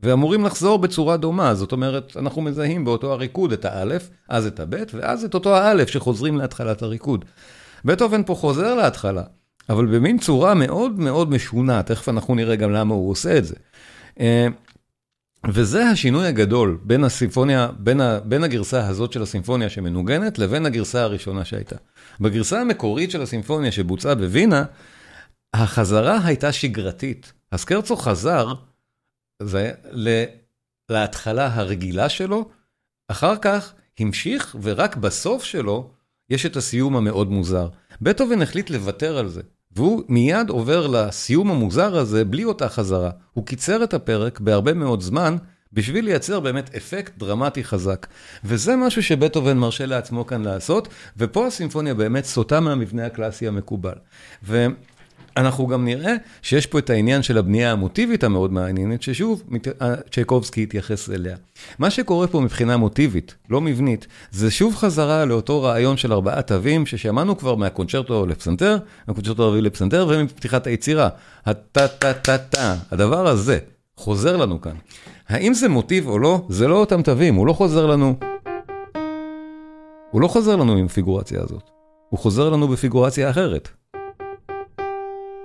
[0.00, 4.74] ואמורים לחזור בצורה דומה, זאת אומרת, אנחנו מזהים באותו הריקוד את האלף, אז את הב',
[4.94, 7.24] ואז את אותו האלף שחוזרים להתחלת הריקוד.
[7.84, 9.22] בטהובן פה חוזר להתחלה,
[9.68, 13.54] אבל במין צורה מאוד מאוד משונה, תכף אנחנו נראה גם למה הוא עושה את זה.
[14.20, 14.46] אה,
[15.52, 21.02] וזה השינוי הגדול בין הסימפוניה, בין, ה, בין הגרסה הזאת של הסימפוניה שמנוגנת לבין הגרסה
[21.02, 21.76] הראשונה שהייתה.
[22.20, 24.64] בגרסה המקורית של הסימפוניה שבוצעה בווינה,
[25.54, 27.32] החזרה הייתה שגרתית.
[27.52, 28.52] הסקרצו חזר
[29.42, 29.72] זה,
[30.88, 32.48] להתחלה הרגילה שלו,
[33.08, 35.90] אחר כך המשיך ורק בסוף שלו
[36.30, 37.68] יש את הסיום המאוד מוזר.
[38.02, 39.40] בטהובן החליט לוותר על זה,
[39.76, 43.10] והוא מיד עובר לסיום המוזר הזה בלי אותה חזרה.
[43.32, 45.36] הוא קיצר את הפרק בהרבה מאוד זמן,
[45.72, 48.06] בשביל לייצר באמת אפקט דרמטי חזק.
[48.44, 53.94] וזה משהו שבטהובן מרשה לעצמו כאן לעשות, ופה הסימפוניה באמת סוטה מהמבנה הקלאסי המקובל.
[55.36, 59.42] אנחנו גם נראה שיש פה את העניין של הבנייה המוטיבית המאוד מעניינת, ששוב,
[59.82, 61.36] אה, צ'ייקובסקי התייחס אליה.
[61.78, 66.86] מה שקורה פה מבחינה מוטיבית, לא מבנית, זה שוב חזרה לאותו רעיון של ארבעה תווים
[66.86, 68.76] ששמענו כבר מהקונצ'רטו לפסנתר,
[69.08, 71.08] מהקונצ'רטו הרביעי לפסנתר ומפתיחת היצירה.
[71.46, 73.58] הטה-טה-טה-טה, הדבר הזה
[73.96, 74.74] חוזר לנו כאן.
[75.28, 78.16] האם זה מוטיב או לא, זה לא אותם תווים, הוא לא חוזר לנו...
[80.10, 81.70] הוא לא חוזר לנו עם הפיגורציה הזאת,
[82.08, 83.68] הוא חוזר לנו בפיגורציה אחרת.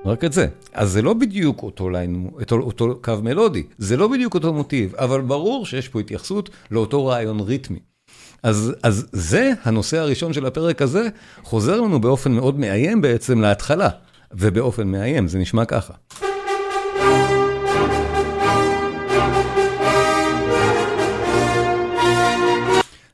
[0.05, 0.47] רק את זה.
[0.73, 4.95] אז זה לא בדיוק אותו ליין, אותו, אותו קו מלודי, זה לא בדיוק אותו מוטיב,
[4.95, 7.79] אבל ברור שיש פה התייחסות לאותו רעיון ריתמי.
[8.43, 11.07] אז, אז זה הנושא הראשון של הפרק הזה,
[11.43, 13.89] חוזר לנו באופן מאוד מאיים בעצם להתחלה,
[14.31, 15.93] ובאופן מאיים, זה נשמע ככה.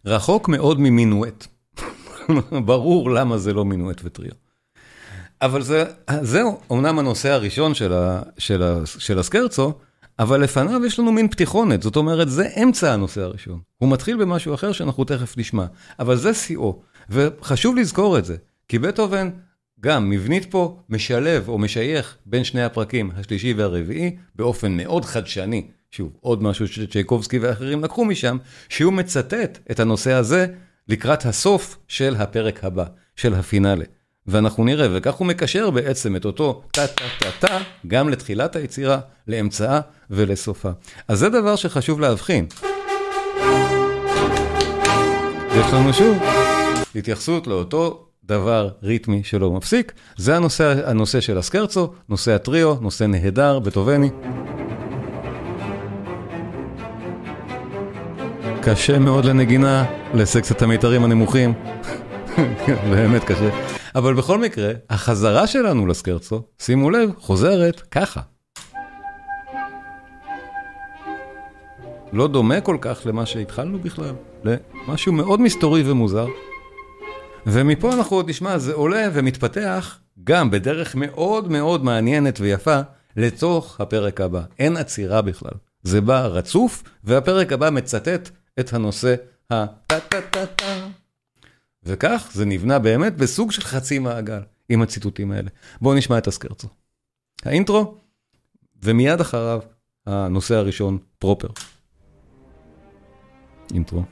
[0.05, 1.47] רחוק מאוד ממינואט.
[2.65, 4.44] ברור למה זה לא מינואט וטריו.
[5.41, 5.83] אבל זה,
[6.21, 9.73] זהו, אמנם הנושא הראשון של, ה, של, ה, של הסקרצו,
[10.19, 13.59] אבל לפניו יש לנו מין פתיחונת, זאת אומרת, זה אמצע הנושא הראשון.
[13.77, 15.65] הוא מתחיל במשהו אחר שאנחנו תכף נשמע,
[15.99, 18.35] אבל זה שיאו, וחשוב לזכור את זה,
[18.67, 19.29] כי בטהובן
[19.79, 25.67] גם מבנית פה משלב או משייך בין שני הפרקים, השלישי והרביעי, באופן מאוד חדשני.
[25.91, 28.37] שוב, עוד משהו שצ'ייקובסקי ואחרים לקחו משם,
[28.69, 30.47] שהוא מצטט את הנושא הזה
[30.87, 33.85] לקראת הסוף של הפרק הבא, של הפינאלה.
[34.27, 37.57] ואנחנו נראה, וכך הוא מקשר בעצם את אותו טה-טה-טה-טה
[37.87, 40.69] גם לתחילת היצירה, לאמצעה ולסופה.
[41.07, 42.45] אז זה דבר שחשוב להבחין.
[45.55, 46.17] יש לנו שוב
[46.95, 49.93] התייחסות לאותו דבר ריתמי שלא מפסיק.
[50.17, 54.09] זה הנושא, הנושא של הסקרצו, נושא הטריו, נושא נהדר, בטובני.
[58.61, 61.53] קשה מאוד לנגינה, לסקציית המיתרים הנמוכים.
[62.91, 63.49] באמת קשה.
[63.95, 68.21] אבל בכל מקרה, החזרה שלנו לסקרצו, שימו לב, חוזרת ככה.
[72.13, 76.27] לא דומה כל כך למה שהתחלנו בכלל, למשהו מאוד מסתורי ומוזר.
[77.45, 82.79] ומפה אנחנו עוד נשמע, זה עולה ומתפתח גם בדרך מאוד מאוד מעניינת ויפה
[83.17, 84.41] לתוך הפרק הבא.
[84.59, 85.53] אין עצירה בכלל.
[85.83, 88.29] זה בא רצוף, והפרק הבא מצטט
[88.59, 89.15] את הנושא
[89.49, 90.84] הטה-טה-טה-טה.
[91.85, 95.49] וכך זה נבנה באמת בסוג של חצי מעגל עם הציטוטים האלה.
[95.81, 96.67] בואו נשמע את הסקרצו.
[97.43, 97.95] האינטרו,
[98.83, 99.61] ומיד אחריו
[100.05, 101.47] הנושא הראשון, פרופר.
[103.73, 104.03] אינטרו.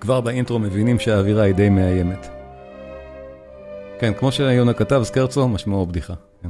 [0.00, 2.26] כבר באינטרו מבינים שהאווירה היא די מאיימת.
[3.98, 6.14] כן, כמו שיונה כתב, סקרצו, משמעו בדיחה.
[6.42, 6.48] כן.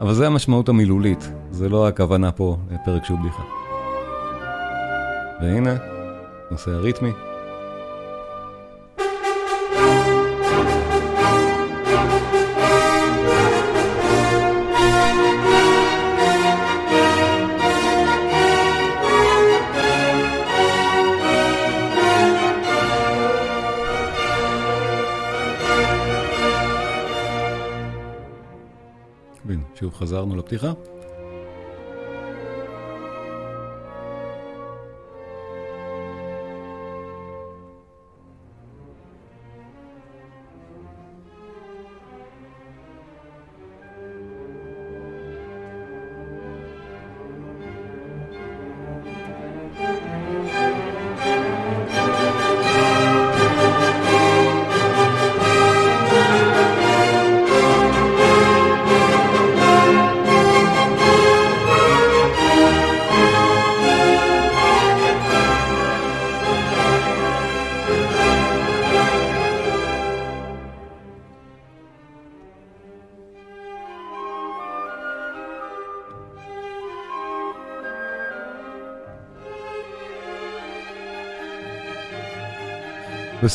[0.00, 3.42] אבל זה המשמעות המילולית, זה לא הכוונה פה לפרק שהוא בדיחה.
[5.40, 5.76] והנה,
[6.50, 7.10] נושא הריתמי.
[29.96, 30.72] חזרנו לפתיחה.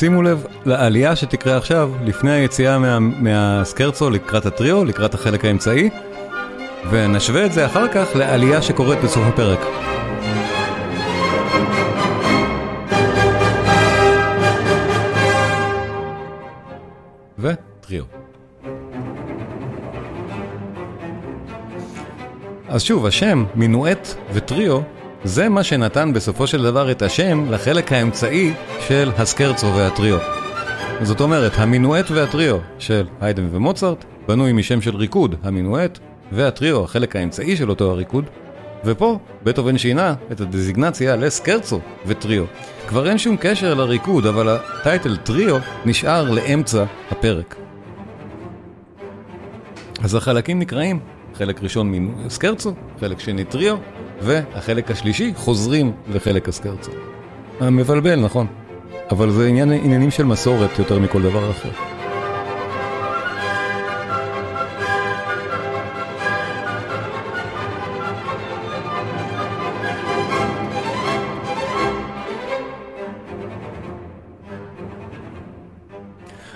[0.01, 5.89] ושימו לב לעלייה שתקרה עכשיו, לפני היציאה מה, מהסקרצו לקראת הטריו, לקראת החלק האמצעי,
[6.89, 9.59] ונשווה את זה אחר כך לעלייה שקורית בסוף הפרק.
[17.39, 18.03] וטריו.
[22.69, 24.81] אז שוב, השם, מינואט וטריו,
[25.23, 28.53] זה מה שנתן בסופו של דבר את השם לחלק האמצעי
[28.87, 30.17] של הסקרצו והטריו.
[31.01, 35.99] זאת אומרת, המינואט והטריו של היידן ומוצרט בנוי משם של ריקוד, המינואט,
[36.31, 38.25] והטריו, החלק האמצעי של אותו הריקוד,
[38.85, 42.43] ופה בטהובן שינה את הדזיגנציה לסקרצו וטריו.
[42.87, 47.55] כבר אין שום קשר לריקוד, אבל הטייטל טריו נשאר לאמצע הפרק.
[50.03, 50.99] אז החלקים נקראים,
[51.35, 53.77] חלק ראשון מסקרצו, חלק שני טריו,
[54.21, 56.91] והחלק השלישי חוזרים לחלק הסקרצו.
[57.61, 58.47] מבלבל, נכון.
[59.11, 62.00] אבל זה עניין, עניינים של מסורת יותר מכל דבר אחר.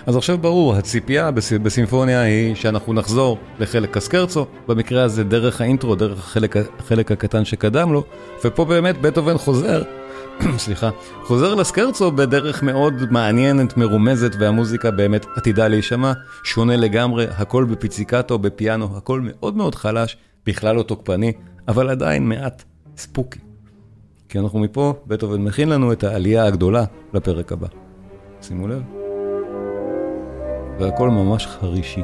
[0.05, 1.31] אז עכשיו ברור, הציפייה
[1.63, 7.93] בסימפוניה היא שאנחנו נחזור לחלק הסקרצו, במקרה הזה דרך האינטרו, דרך החלק, החלק הקטן שקדם
[7.93, 8.03] לו,
[8.45, 9.83] ופה באמת בטהובן חוזר,
[10.57, 10.89] סליחה,
[11.23, 18.97] חוזר לסקרצו בדרך מאוד מעניינת, מרומזת, והמוזיקה באמת עתידה להישמע, שונה לגמרי, הכל בפיציקטו, בפיאנו,
[18.97, 21.33] הכל מאוד מאוד חלש, בכלל לא תוקפני,
[21.67, 22.63] אבל עדיין מעט
[22.97, 23.39] ספוקי.
[24.29, 26.83] כי אנחנו מפה, בטהובן מכין לנו את העלייה הגדולה
[27.13, 27.67] לפרק הבא.
[28.41, 29.04] שימו לב.
[30.79, 32.01] והכל ממש חרישי.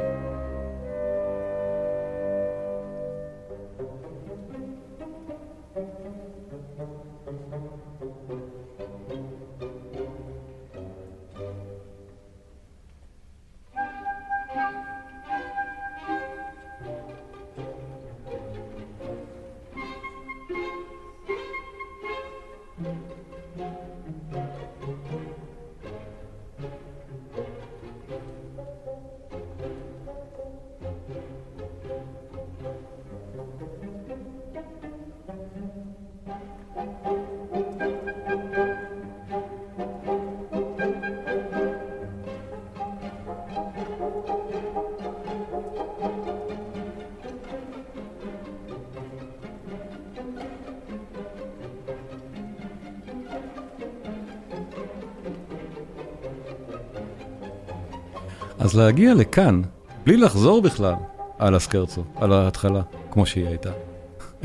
[58.72, 59.62] אז להגיע לכאן,
[60.06, 60.94] בלי לחזור בכלל
[61.38, 63.72] על הסקרצו, על ההתחלה, כמו שהיא הייתה,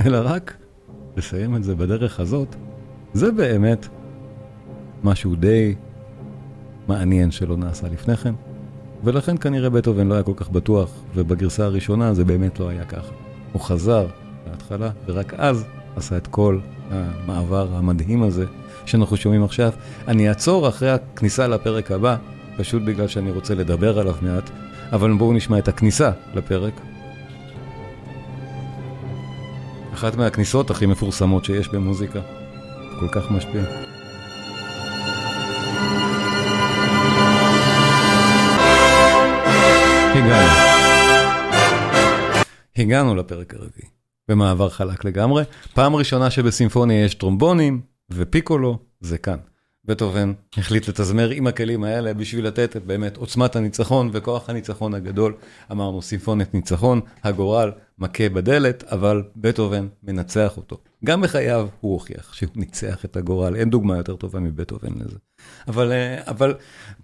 [0.07, 0.57] אלא רק
[1.17, 2.57] לסיים את זה בדרך הזאת,
[3.15, 3.87] זה באמת
[5.05, 5.75] משהו די
[6.89, 8.35] מעניין שלא נעשה לפני כן,
[9.05, 13.13] ולכן כנראה בטהובן לא היה כל כך בטוח, ובגרסה הראשונה זה באמת לא היה ככה.
[13.53, 14.07] הוא חזר
[14.51, 15.65] להתחלה, ורק אז
[15.97, 16.59] עשה את כל
[16.91, 18.45] המעבר המדהים הזה
[18.87, 19.73] שאנחנו שומעים עכשיו.
[20.09, 22.17] אני אעצור אחרי הכניסה לפרק הבא,
[22.57, 24.51] פשוט בגלל שאני רוצה לדבר עליו מעט,
[24.93, 26.81] אבל בואו נשמע את הכניסה לפרק.
[29.95, 32.21] אחת מהכניסות הכי מפורסמות שיש במוזיקה,
[33.01, 33.63] כל כך משפיע.
[40.15, 40.77] הגענו.
[42.77, 43.89] הגענו לפרק הרביעי,
[44.29, 45.45] במעבר חלק לגמרי.
[45.75, 47.81] פעם ראשונה שבסימפוניה יש טרומבונים
[48.11, 49.37] ופיקולו, זה כאן.
[49.87, 55.35] בטהובן החליט לתזמר עם הכלים האלה בשביל לתת את באמת עוצמת הניצחון וכוח הניצחון הגדול.
[55.73, 60.79] אמרנו סימפוניית ניצחון, הגורל, מכה בדלת, אבל בטהובן מנצח אותו.
[61.05, 65.19] גם בחייו הוא הוכיח שהוא ניצח את הגורל, אין דוגמה יותר טובה מבטהובן לזה.
[65.69, 66.55] אבל, אה, אבל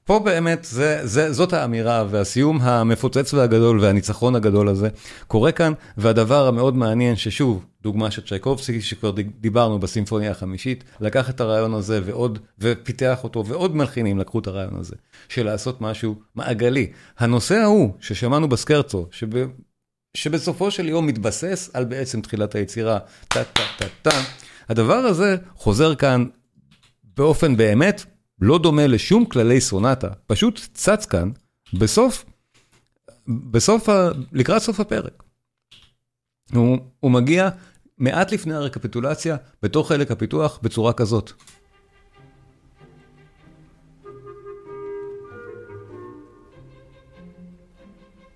[0.04, 4.88] פה באמת זה, זה, זאת האמירה והסיום המפוצץ והגדול והניצחון הגדול הזה
[5.26, 11.40] קורה כאן, והדבר המאוד מעניין ששוב, דוגמה של צ'ייקובסקי שכבר דיברנו בסימפוניה החמישית, לקח את
[11.40, 14.96] הרעיון הזה ועוד, ופיתח אותו, ועוד מלחינים לקחו את הרעיון הזה,
[15.28, 16.92] של לעשות משהו מעגלי.
[17.18, 19.46] הנושא ההוא ששמענו בסקרצו, שב...
[20.16, 22.98] שבסופו של יום מתבסס על בעצם תחילת היצירה,
[23.28, 24.22] טה טה טה טה.
[24.68, 26.24] הדבר הזה חוזר כאן
[27.16, 28.04] באופן באמת
[28.40, 31.30] לא דומה לשום כללי סונטה, פשוט צץ כאן
[31.78, 32.24] בסוף,
[33.28, 34.08] בסוף, ה...
[34.32, 35.22] לקראת סוף הפרק.
[36.54, 37.48] הוא, הוא מגיע
[37.98, 41.32] מעט לפני הרקפיטולציה, בתוך חלק הפיתוח, בצורה כזאת.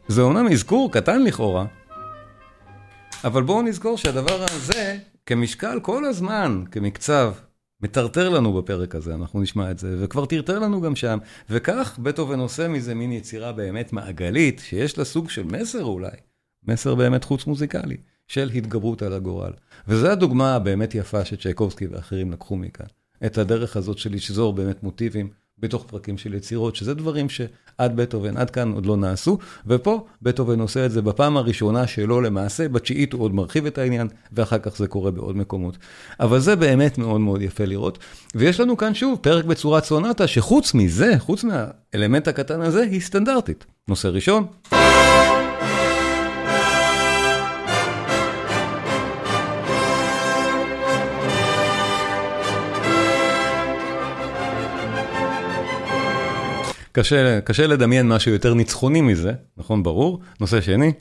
[0.08, 1.66] זה אומנם אזכור קטן לכאורה,
[3.24, 7.32] אבל בואו נזכור שהדבר הזה, כמשקל כל הזמן, כמקצב,
[7.82, 11.18] מטרטר לנו בפרק הזה, אנחנו נשמע את זה, וכבר טרטר לנו גם שם,
[11.50, 16.16] וכך בטהובן עושה מזה מין יצירה באמת מעגלית, שיש לה סוג של מסר אולי,
[16.68, 17.96] מסר באמת חוץ מוזיקלי,
[18.28, 19.52] של התגברות על הגורל.
[19.88, 22.86] וזו הדוגמה הבאמת יפה שצ'ייקובסקי ואחרים לקחו מכאן,
[23.26, 25.45] את הדרך הזאת של לשזור באמת מוטיבים.
[25.58, 30.60] בתוך פרקים של יצירות, שזה דברים שעד בטהובן, עד כאן עוד לא נעשו, ופה בטהובן
[30.60, 34.76] עושה את זה בפעם הראשונה שלו למעשה, בתשיעית הוא עוד מרחיב את העניין, ואחר כך
[34.76, 35.78] זה קורה בעוד מקומות.
[36.20, 37.98] אבל זה באמת מאוד מאוד יפה לראות.
[38.34, 43.64] ויש לנו כאן שוב פרק בצורת סונטה, שחוץ מזה, חוץ מהאלמנט הקטן הזה, היא סטנדרטית.
[43.88, 44.46] נושא ראשון.
[56.98, 59.82] קשה, קשה לדמיין משהו יותר ניצחוני מזה, נכון?
[59.82, 60.20] ברור.
[60.40, 60.92] נושא שני.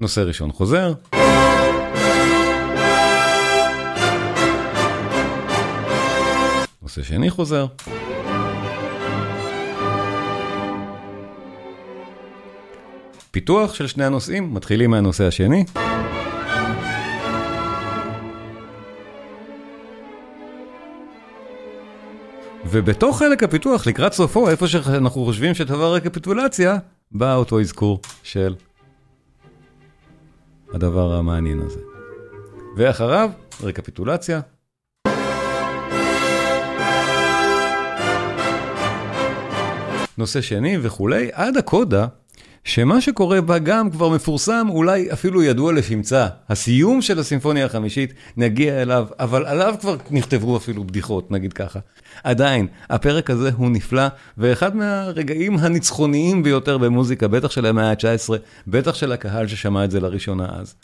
[0.00, 0.92] נושא ראשון חוזר.
[6.82, 7.66] נושא שני חוזר.
[13.48, 15.64] פיתוח של שני הנושאים, מתחילים מהנושא השני.
[22.70, 26.76] ובתוך חלק הפיתוח, לקראת סופו, איפה שאנחנו חושבים שתבוא רקפיטולציה,
[27.12, 28.54] בא אותו אזכור של
[30.74, 31.80] הדבר המעניין הזה.
[32.76, 33.30] ואחריו,
[33.62, 34.40] רקפיטולציה.
[40.18, 42.06] נושא שני וכולי, עד הקודה
[42.68, 46.26] שמה שקורה בה גם כבר מפורסם, אולי אפילו ידוע לשמצה.
[46.48, 51.78] הסיום של הסימפוניה החמישית, נגיע אליו, אבל עליו כבר נכתבו אפילו בדיחות, נגיד ככה.
[52.24, 54.06] עדיין, הפרק הזה הוא נפלא,
[54.38, 58.32] ואחד מהרגעים הניצחוניים ביותר במוזיקה, בטח של המאה ה-19,
[58.66, 60.74] בטח של הקהל ששמע את זה לראשונה אז.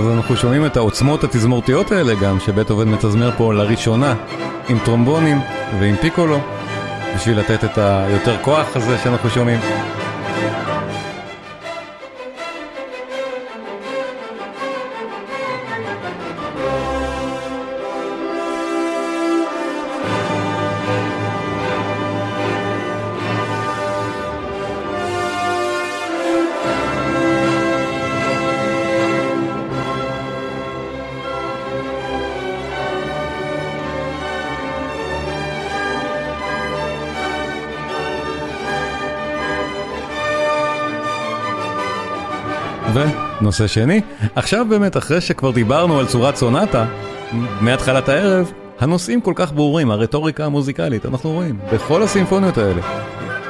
[0.00, 4.14] אז אנחנו שומעים את העוצמות התזמורתיות האלה גם, שבטהובן מתזמר פה לראשונה
[4.68, 5.40] עם טרומבונים
[5.80, 6.40] ועם פיקולו,
[7.16, 9.60] בשביל לתת את היותר כוח הזה שאנחנו שומעים.
[43.40, 44.00] נושא שני.
[44.34, 46.86] עכשיו באמת, אחרי שכבר דיברנו על צורת סונטה,
[47.60, 52.82] מהתחלת הערב, הנושאים כל כך ברורים, הרטוריקה המוזיקלית, אנחנו רואים, בכל הסימפוניות האלה.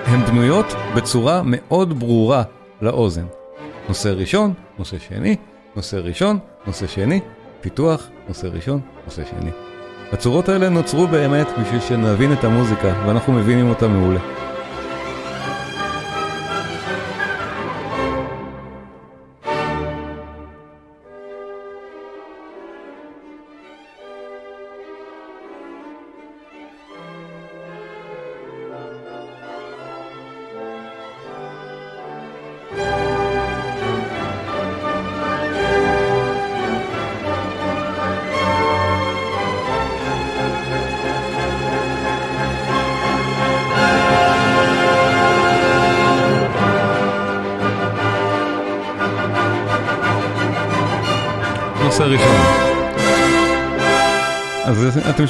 [0.04, 2.42] הן בנויות בצורה מאוד ברורה
[2.82, 3.24] לאוזן.
[3.88, 5.36] נושא ראשון, נושא שני,
[5.76, 7.20] נושא ראשון, נושא שני,
[7.60, 9.50] פיתוח, נושא ראשון, נושא שני.
[10.12, 14.20] הצורות האלה נוצרו באמת בשביל שנבין את המוזיקה, ואנחנו מבינים אותה מעולה.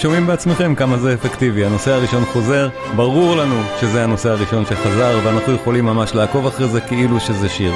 [0.01, 5.53] שומעים בעצמכם כמה זה אפקטיבי, הנושא הראשון חוזר, ברור לנו שזה הנושא הראשון שחזר ואנחנו
[5.53, 7.73] יכולים ממש לעקוב אחרי זה כאילו שזה שיר.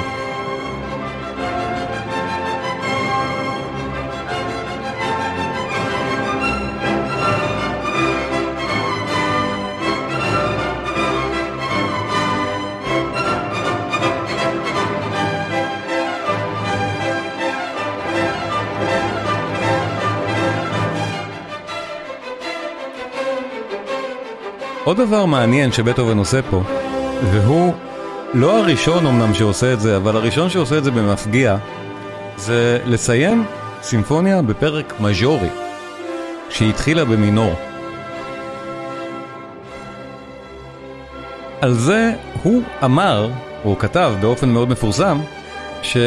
[24.85, 26.61] עוד דבר מעניין שבטהובן עושה פה,
[27.31, 27.73] והוא
[28.33, 31.57] לא הראשון אמנם שעושה את זה, אבל הראשון שעושה את זה במפגיע,
[32.37, 33.45] זה לסיים
[33.81, 35.49] סימפוניה בפרק מז'ורי,
[36.49, 37.53] שהתחילה במינור.
[41.61, 42.13] על זה
[42.43, 43.29] הוא אמר,
[43.65, 45.19] או כתב באופן מאוד מפורסם,
[45.81, 45.97] ש...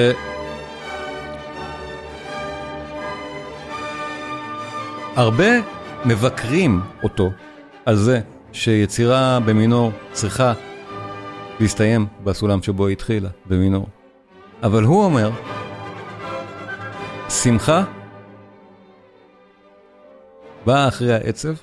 [5.16, 5.50] הרבה
[6.04, 7.30] מבקרים אותו
[7.86, 8.20] על זה
[8.58, 10.52] שיצירה במינור צריכה
[11.60, 13.86] להסתיים בסולם שבו היא התחילה, במינור.
[14.62, 15.30] אבל הוא אומר,
[17.28, 17.84] שמחה
[20.66, 21.54] באה אחרי העצב,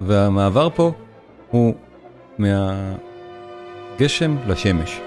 [0.00, 0.92] והמעבר פה
[1.50, 1.74] הוא
[2.38, 5.00] מהגשם לשמש.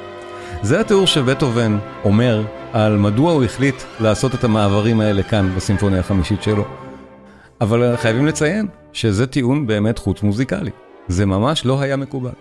[0.61, 6.43] זה התיאור שבטהובן אומר על מדוע הוא החליט לעשות את המעברים האלה כאן בסימפוניה החמישית
[6.43, 6.65] שלו.
[7.61, 10.71] אבל חייבים לציין שזה טיעון באמת חוץ מוזיקלי.
[11.07, 12.31] זה ממש לא היה מקובל.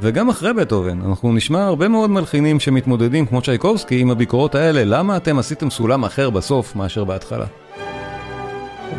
[0.00, 5.16] וגם אחרי בטהובן, אנחנו נשמע הרבה מאוד מלחינים שמתמודדים כמו צ'ייקובסקי עם הביקורות האלה, למה
[5.16, 7.46] אתם עשיתם סולם אחר בסוף מאשר בהתחלה?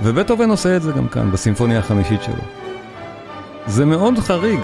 [0.03, 2.43] ובטהובן עושה את זה גם כאן, בסימפוניה החמישית שלו.
[3.67, 4.59] זה מאוד חריג.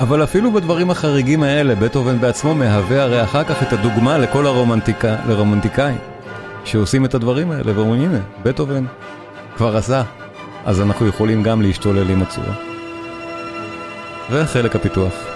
[0.00, 5.16] אבל אפילו בדברים החריגים האלה, בטהובן בעצמו מהווה הרי אחר כך את הדוגמה לכל הרומנטיקה,
[5.28, 5.98] לרומנטיקאים.
[6.64, 8.84] שעושים את הדברים האלה ואומרים הנה, בטהובן
[9.56, 10.02] כבר עשה,
[10.64, 12.54] אז אנחנו יכולים גם להשתולל עם הצורה.
[14.30, 15.35] וחלק הפיתוח.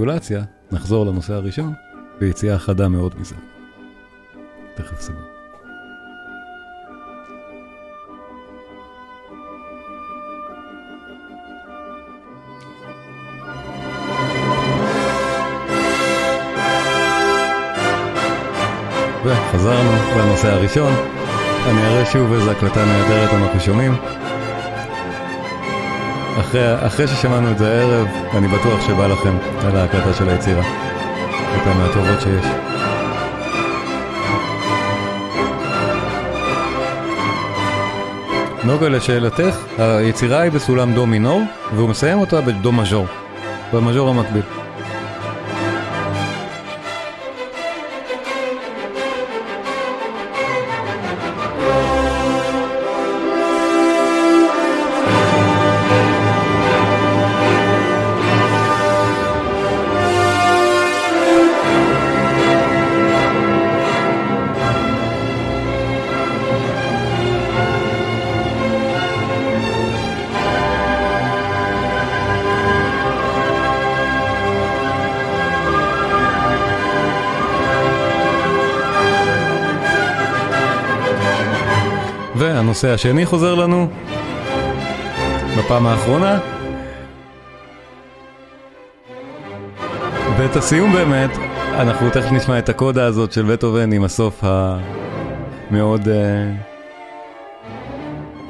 [0.00, 0.42] רקפיטולציה,
[0.72, 1.72] נחזור לנושא הראשון,
[2.20, 3.34] ויציאה חדה מאוד מזה.
[4.74, 5.20] תכף סבבה.
[19.24, 20.92] וחזרנו לנושא הראשון.
[21.66, 23.92] אני אראה שוב איזה הקלטה נהדרת אנחנו שומעים.
[26.38, 30.62] אחרי, אחרי ששמענו את זה הערב, אני בטוח שבא לכם על ההקלטה של היצירה.
[31.52, 32.46] הייתה מהטובות שיש.
[38.64, 41.42] נוגה, לשאלתך, היצירה היא בסולם דו מינור,
[41.74, 43.06] והוא מסיים אותה בדו מז'ור,
[43.72, 44.42] במז'ור המקביל.
[82.82, 83.88] והנושא השני חוזר לנו
[85.58, 86.38] בפעם האחרונה.
[90.38, 91.30] ואת הסיום באמת,
[91.74, 94.44] אנחנו תכף נשמע את הקודה הזאת של בטהובן עם הסוף
[95.70, 96.00] המאוד...
[96.00, 96.10] uh,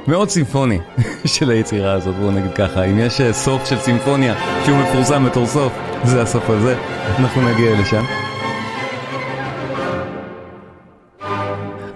[0.09, 0.79] מאוד סימפוני
[1.35, 5.47] של היצירה הזאת, בואו נגיד ככה, אם יש אה, סוף של סימפוניה שהוא מפורסם בתור
[5.47, 5.73] סוף,
[6.05, 6.77] זה הסוף הזה,
[7.19, 8.05] אנחנו נגיע לשם.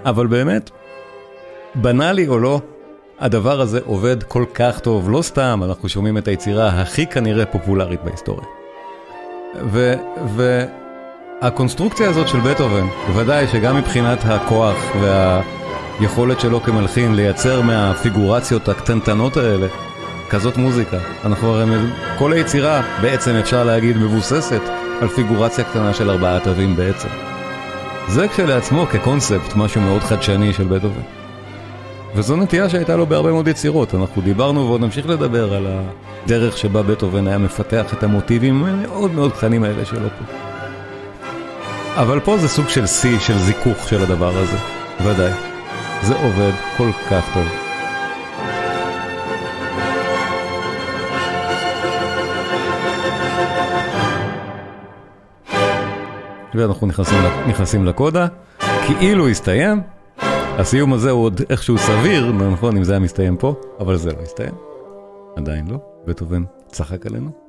[0.05, 0.71] אבל באמת,
[1.75, 2.61] בנאלי או לא,
[3.21, 8.01] הדבר הזה עובד כל כך טוב, לא סתם אנחנו שומעים את היצירה הכי כנראה פופולרית
[8.05, 8.47] בהיסטוריה.
[11.41, 19.67] והקונסטרוקציה הזאת של בטהובן, בוודאי שגם מבחינת הכוח והיכולת שלו כמלחין לייצר מהפיגורציות הקטנטנות האלה
[20.31, 20.99] כזאת מוזיקה.
[21.25, 21.65] אנחנו הרי,
[22.19, 24.63] כל היצירה בעצם אפשר להגיד מבוססת
[25.01, 27.09] על פיגורציה קטנה של ארבעה תווים בעצם.
[28.09, 31.24] זה כשלעצמו כקונספט משהו מאוד חדשני של בטהובן.
[32.15, 35.67] וזו נטייה שהייתה לו בהרבה מאוד יצירות, אנחנו דיברנו ועוד נמשיך לדבר על
[36.25, 40.25] הדרך שבה בטהובן היה מפתח את המוטיבים המאוד מאוד קטנים האלה שלו פה.
[41.97, 44.57] אבל פה זה סוג של שיא, של זיכוך של הדבר הזה,
[45.05, 45.33] ודאי.
[46.03, 47.49] זה עובד כל כך טוב.
[56.55, 58.27] ואנחנו נכנסים, נכנסים לקודה,
[58.87, 59.81] כאילו הסתיים,
[60.59, 64.19] הסיום הזה הוא עוד איכשהו סביר, נכון, אם זה היה מסתיים פה, אבל זה לא
[64.23, 64.55] הסתיים.
[65.37, 67.44] עדיין לא, בטהובן צחק עלינו.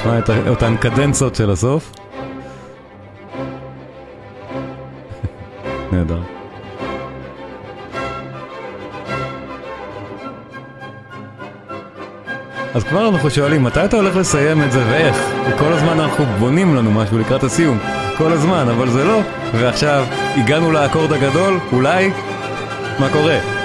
[0.00, 1.92] נשמע את אותן קדנצות של הסוף.
[5.92, 6.20] נהדר.
[12.74, 15.16] אז כבר אנחנו שואלים, מתי אתה הולך לסיים את זה ואיך?
[15.48, 17.78] וכל הזמן אנחנו בונים לנו משהו לקראת הסיום.
[18.18, 19.20] כל הזמן, אבל זה לא.
[19.54, 20.04] ועכשיו,
[20.36, 22.10] הגענו לאקורד הגדול, אולי?
[22.98, 23.59] מה קורה?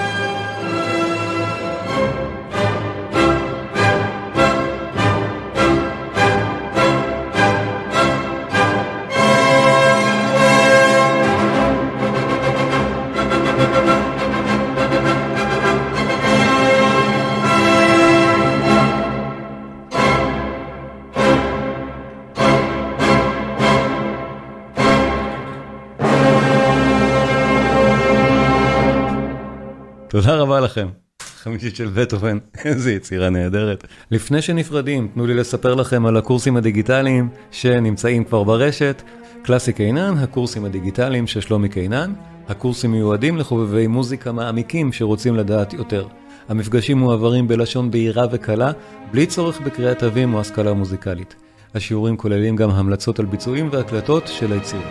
[30.66, 30.88] לכם.
[31.22, 33.84] חמישית של בטהובן, איזה יצירה נהדרת.
[34.11, 39.01] לפני שנפרדים, תנו לי לספר לכם על הקורסים הדיגיטליים שנמצאים כבר ברשת.
[39.43, 42.13] קלאסי קינן, הקורסים הדיגיטליים של שלומי קינן.
[42.47, 46.07] הקורסים מיועדים לחובבי מוזיקה מעמיקים שרוצים לדעת יותר.
[46.49, 48.72] המפגשים מועברים בלשון בהירה וקלה,
[49.11, 51.36] בלי צורך בקריאת תווים או השכלה מוזיקלית.
[51.76, 54.86] השיעורים כוללים גם המלצות על ביצועים והקלטות של היצירות.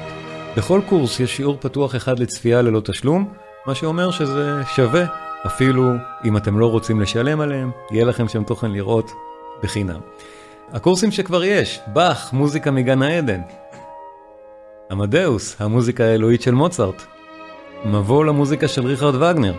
[0.56, 3.28] בכל קורס יש שיעור פתוח אחד לצפייה ללא תשלום,
[3.66, 5.92] מה שאומר שזה שווה, אפילו
[6.24, 9.12] אם אתם לא רוצים לשלם עליהם, יהיה לכם שם תוכן לראות
[9.62, 10.00] בחינם.
[10.72, 13.40] הקורסים שכבר יש, באך, מוזיקה מגן העדן.
[14.90, 17.02] עמדאוס, המוזיקה האלוהית של מוצרט.
[17.84, 19.54] מבוא למוזיקה של ריכרד וגנר.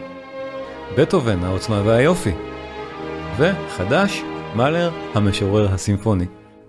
[0.98, 2.32] בטהובן, העוצמה והיופי.
[3.38, 4.22] וחדש,
[4.56, 6.26] מאלר, המשורר הסימפוני.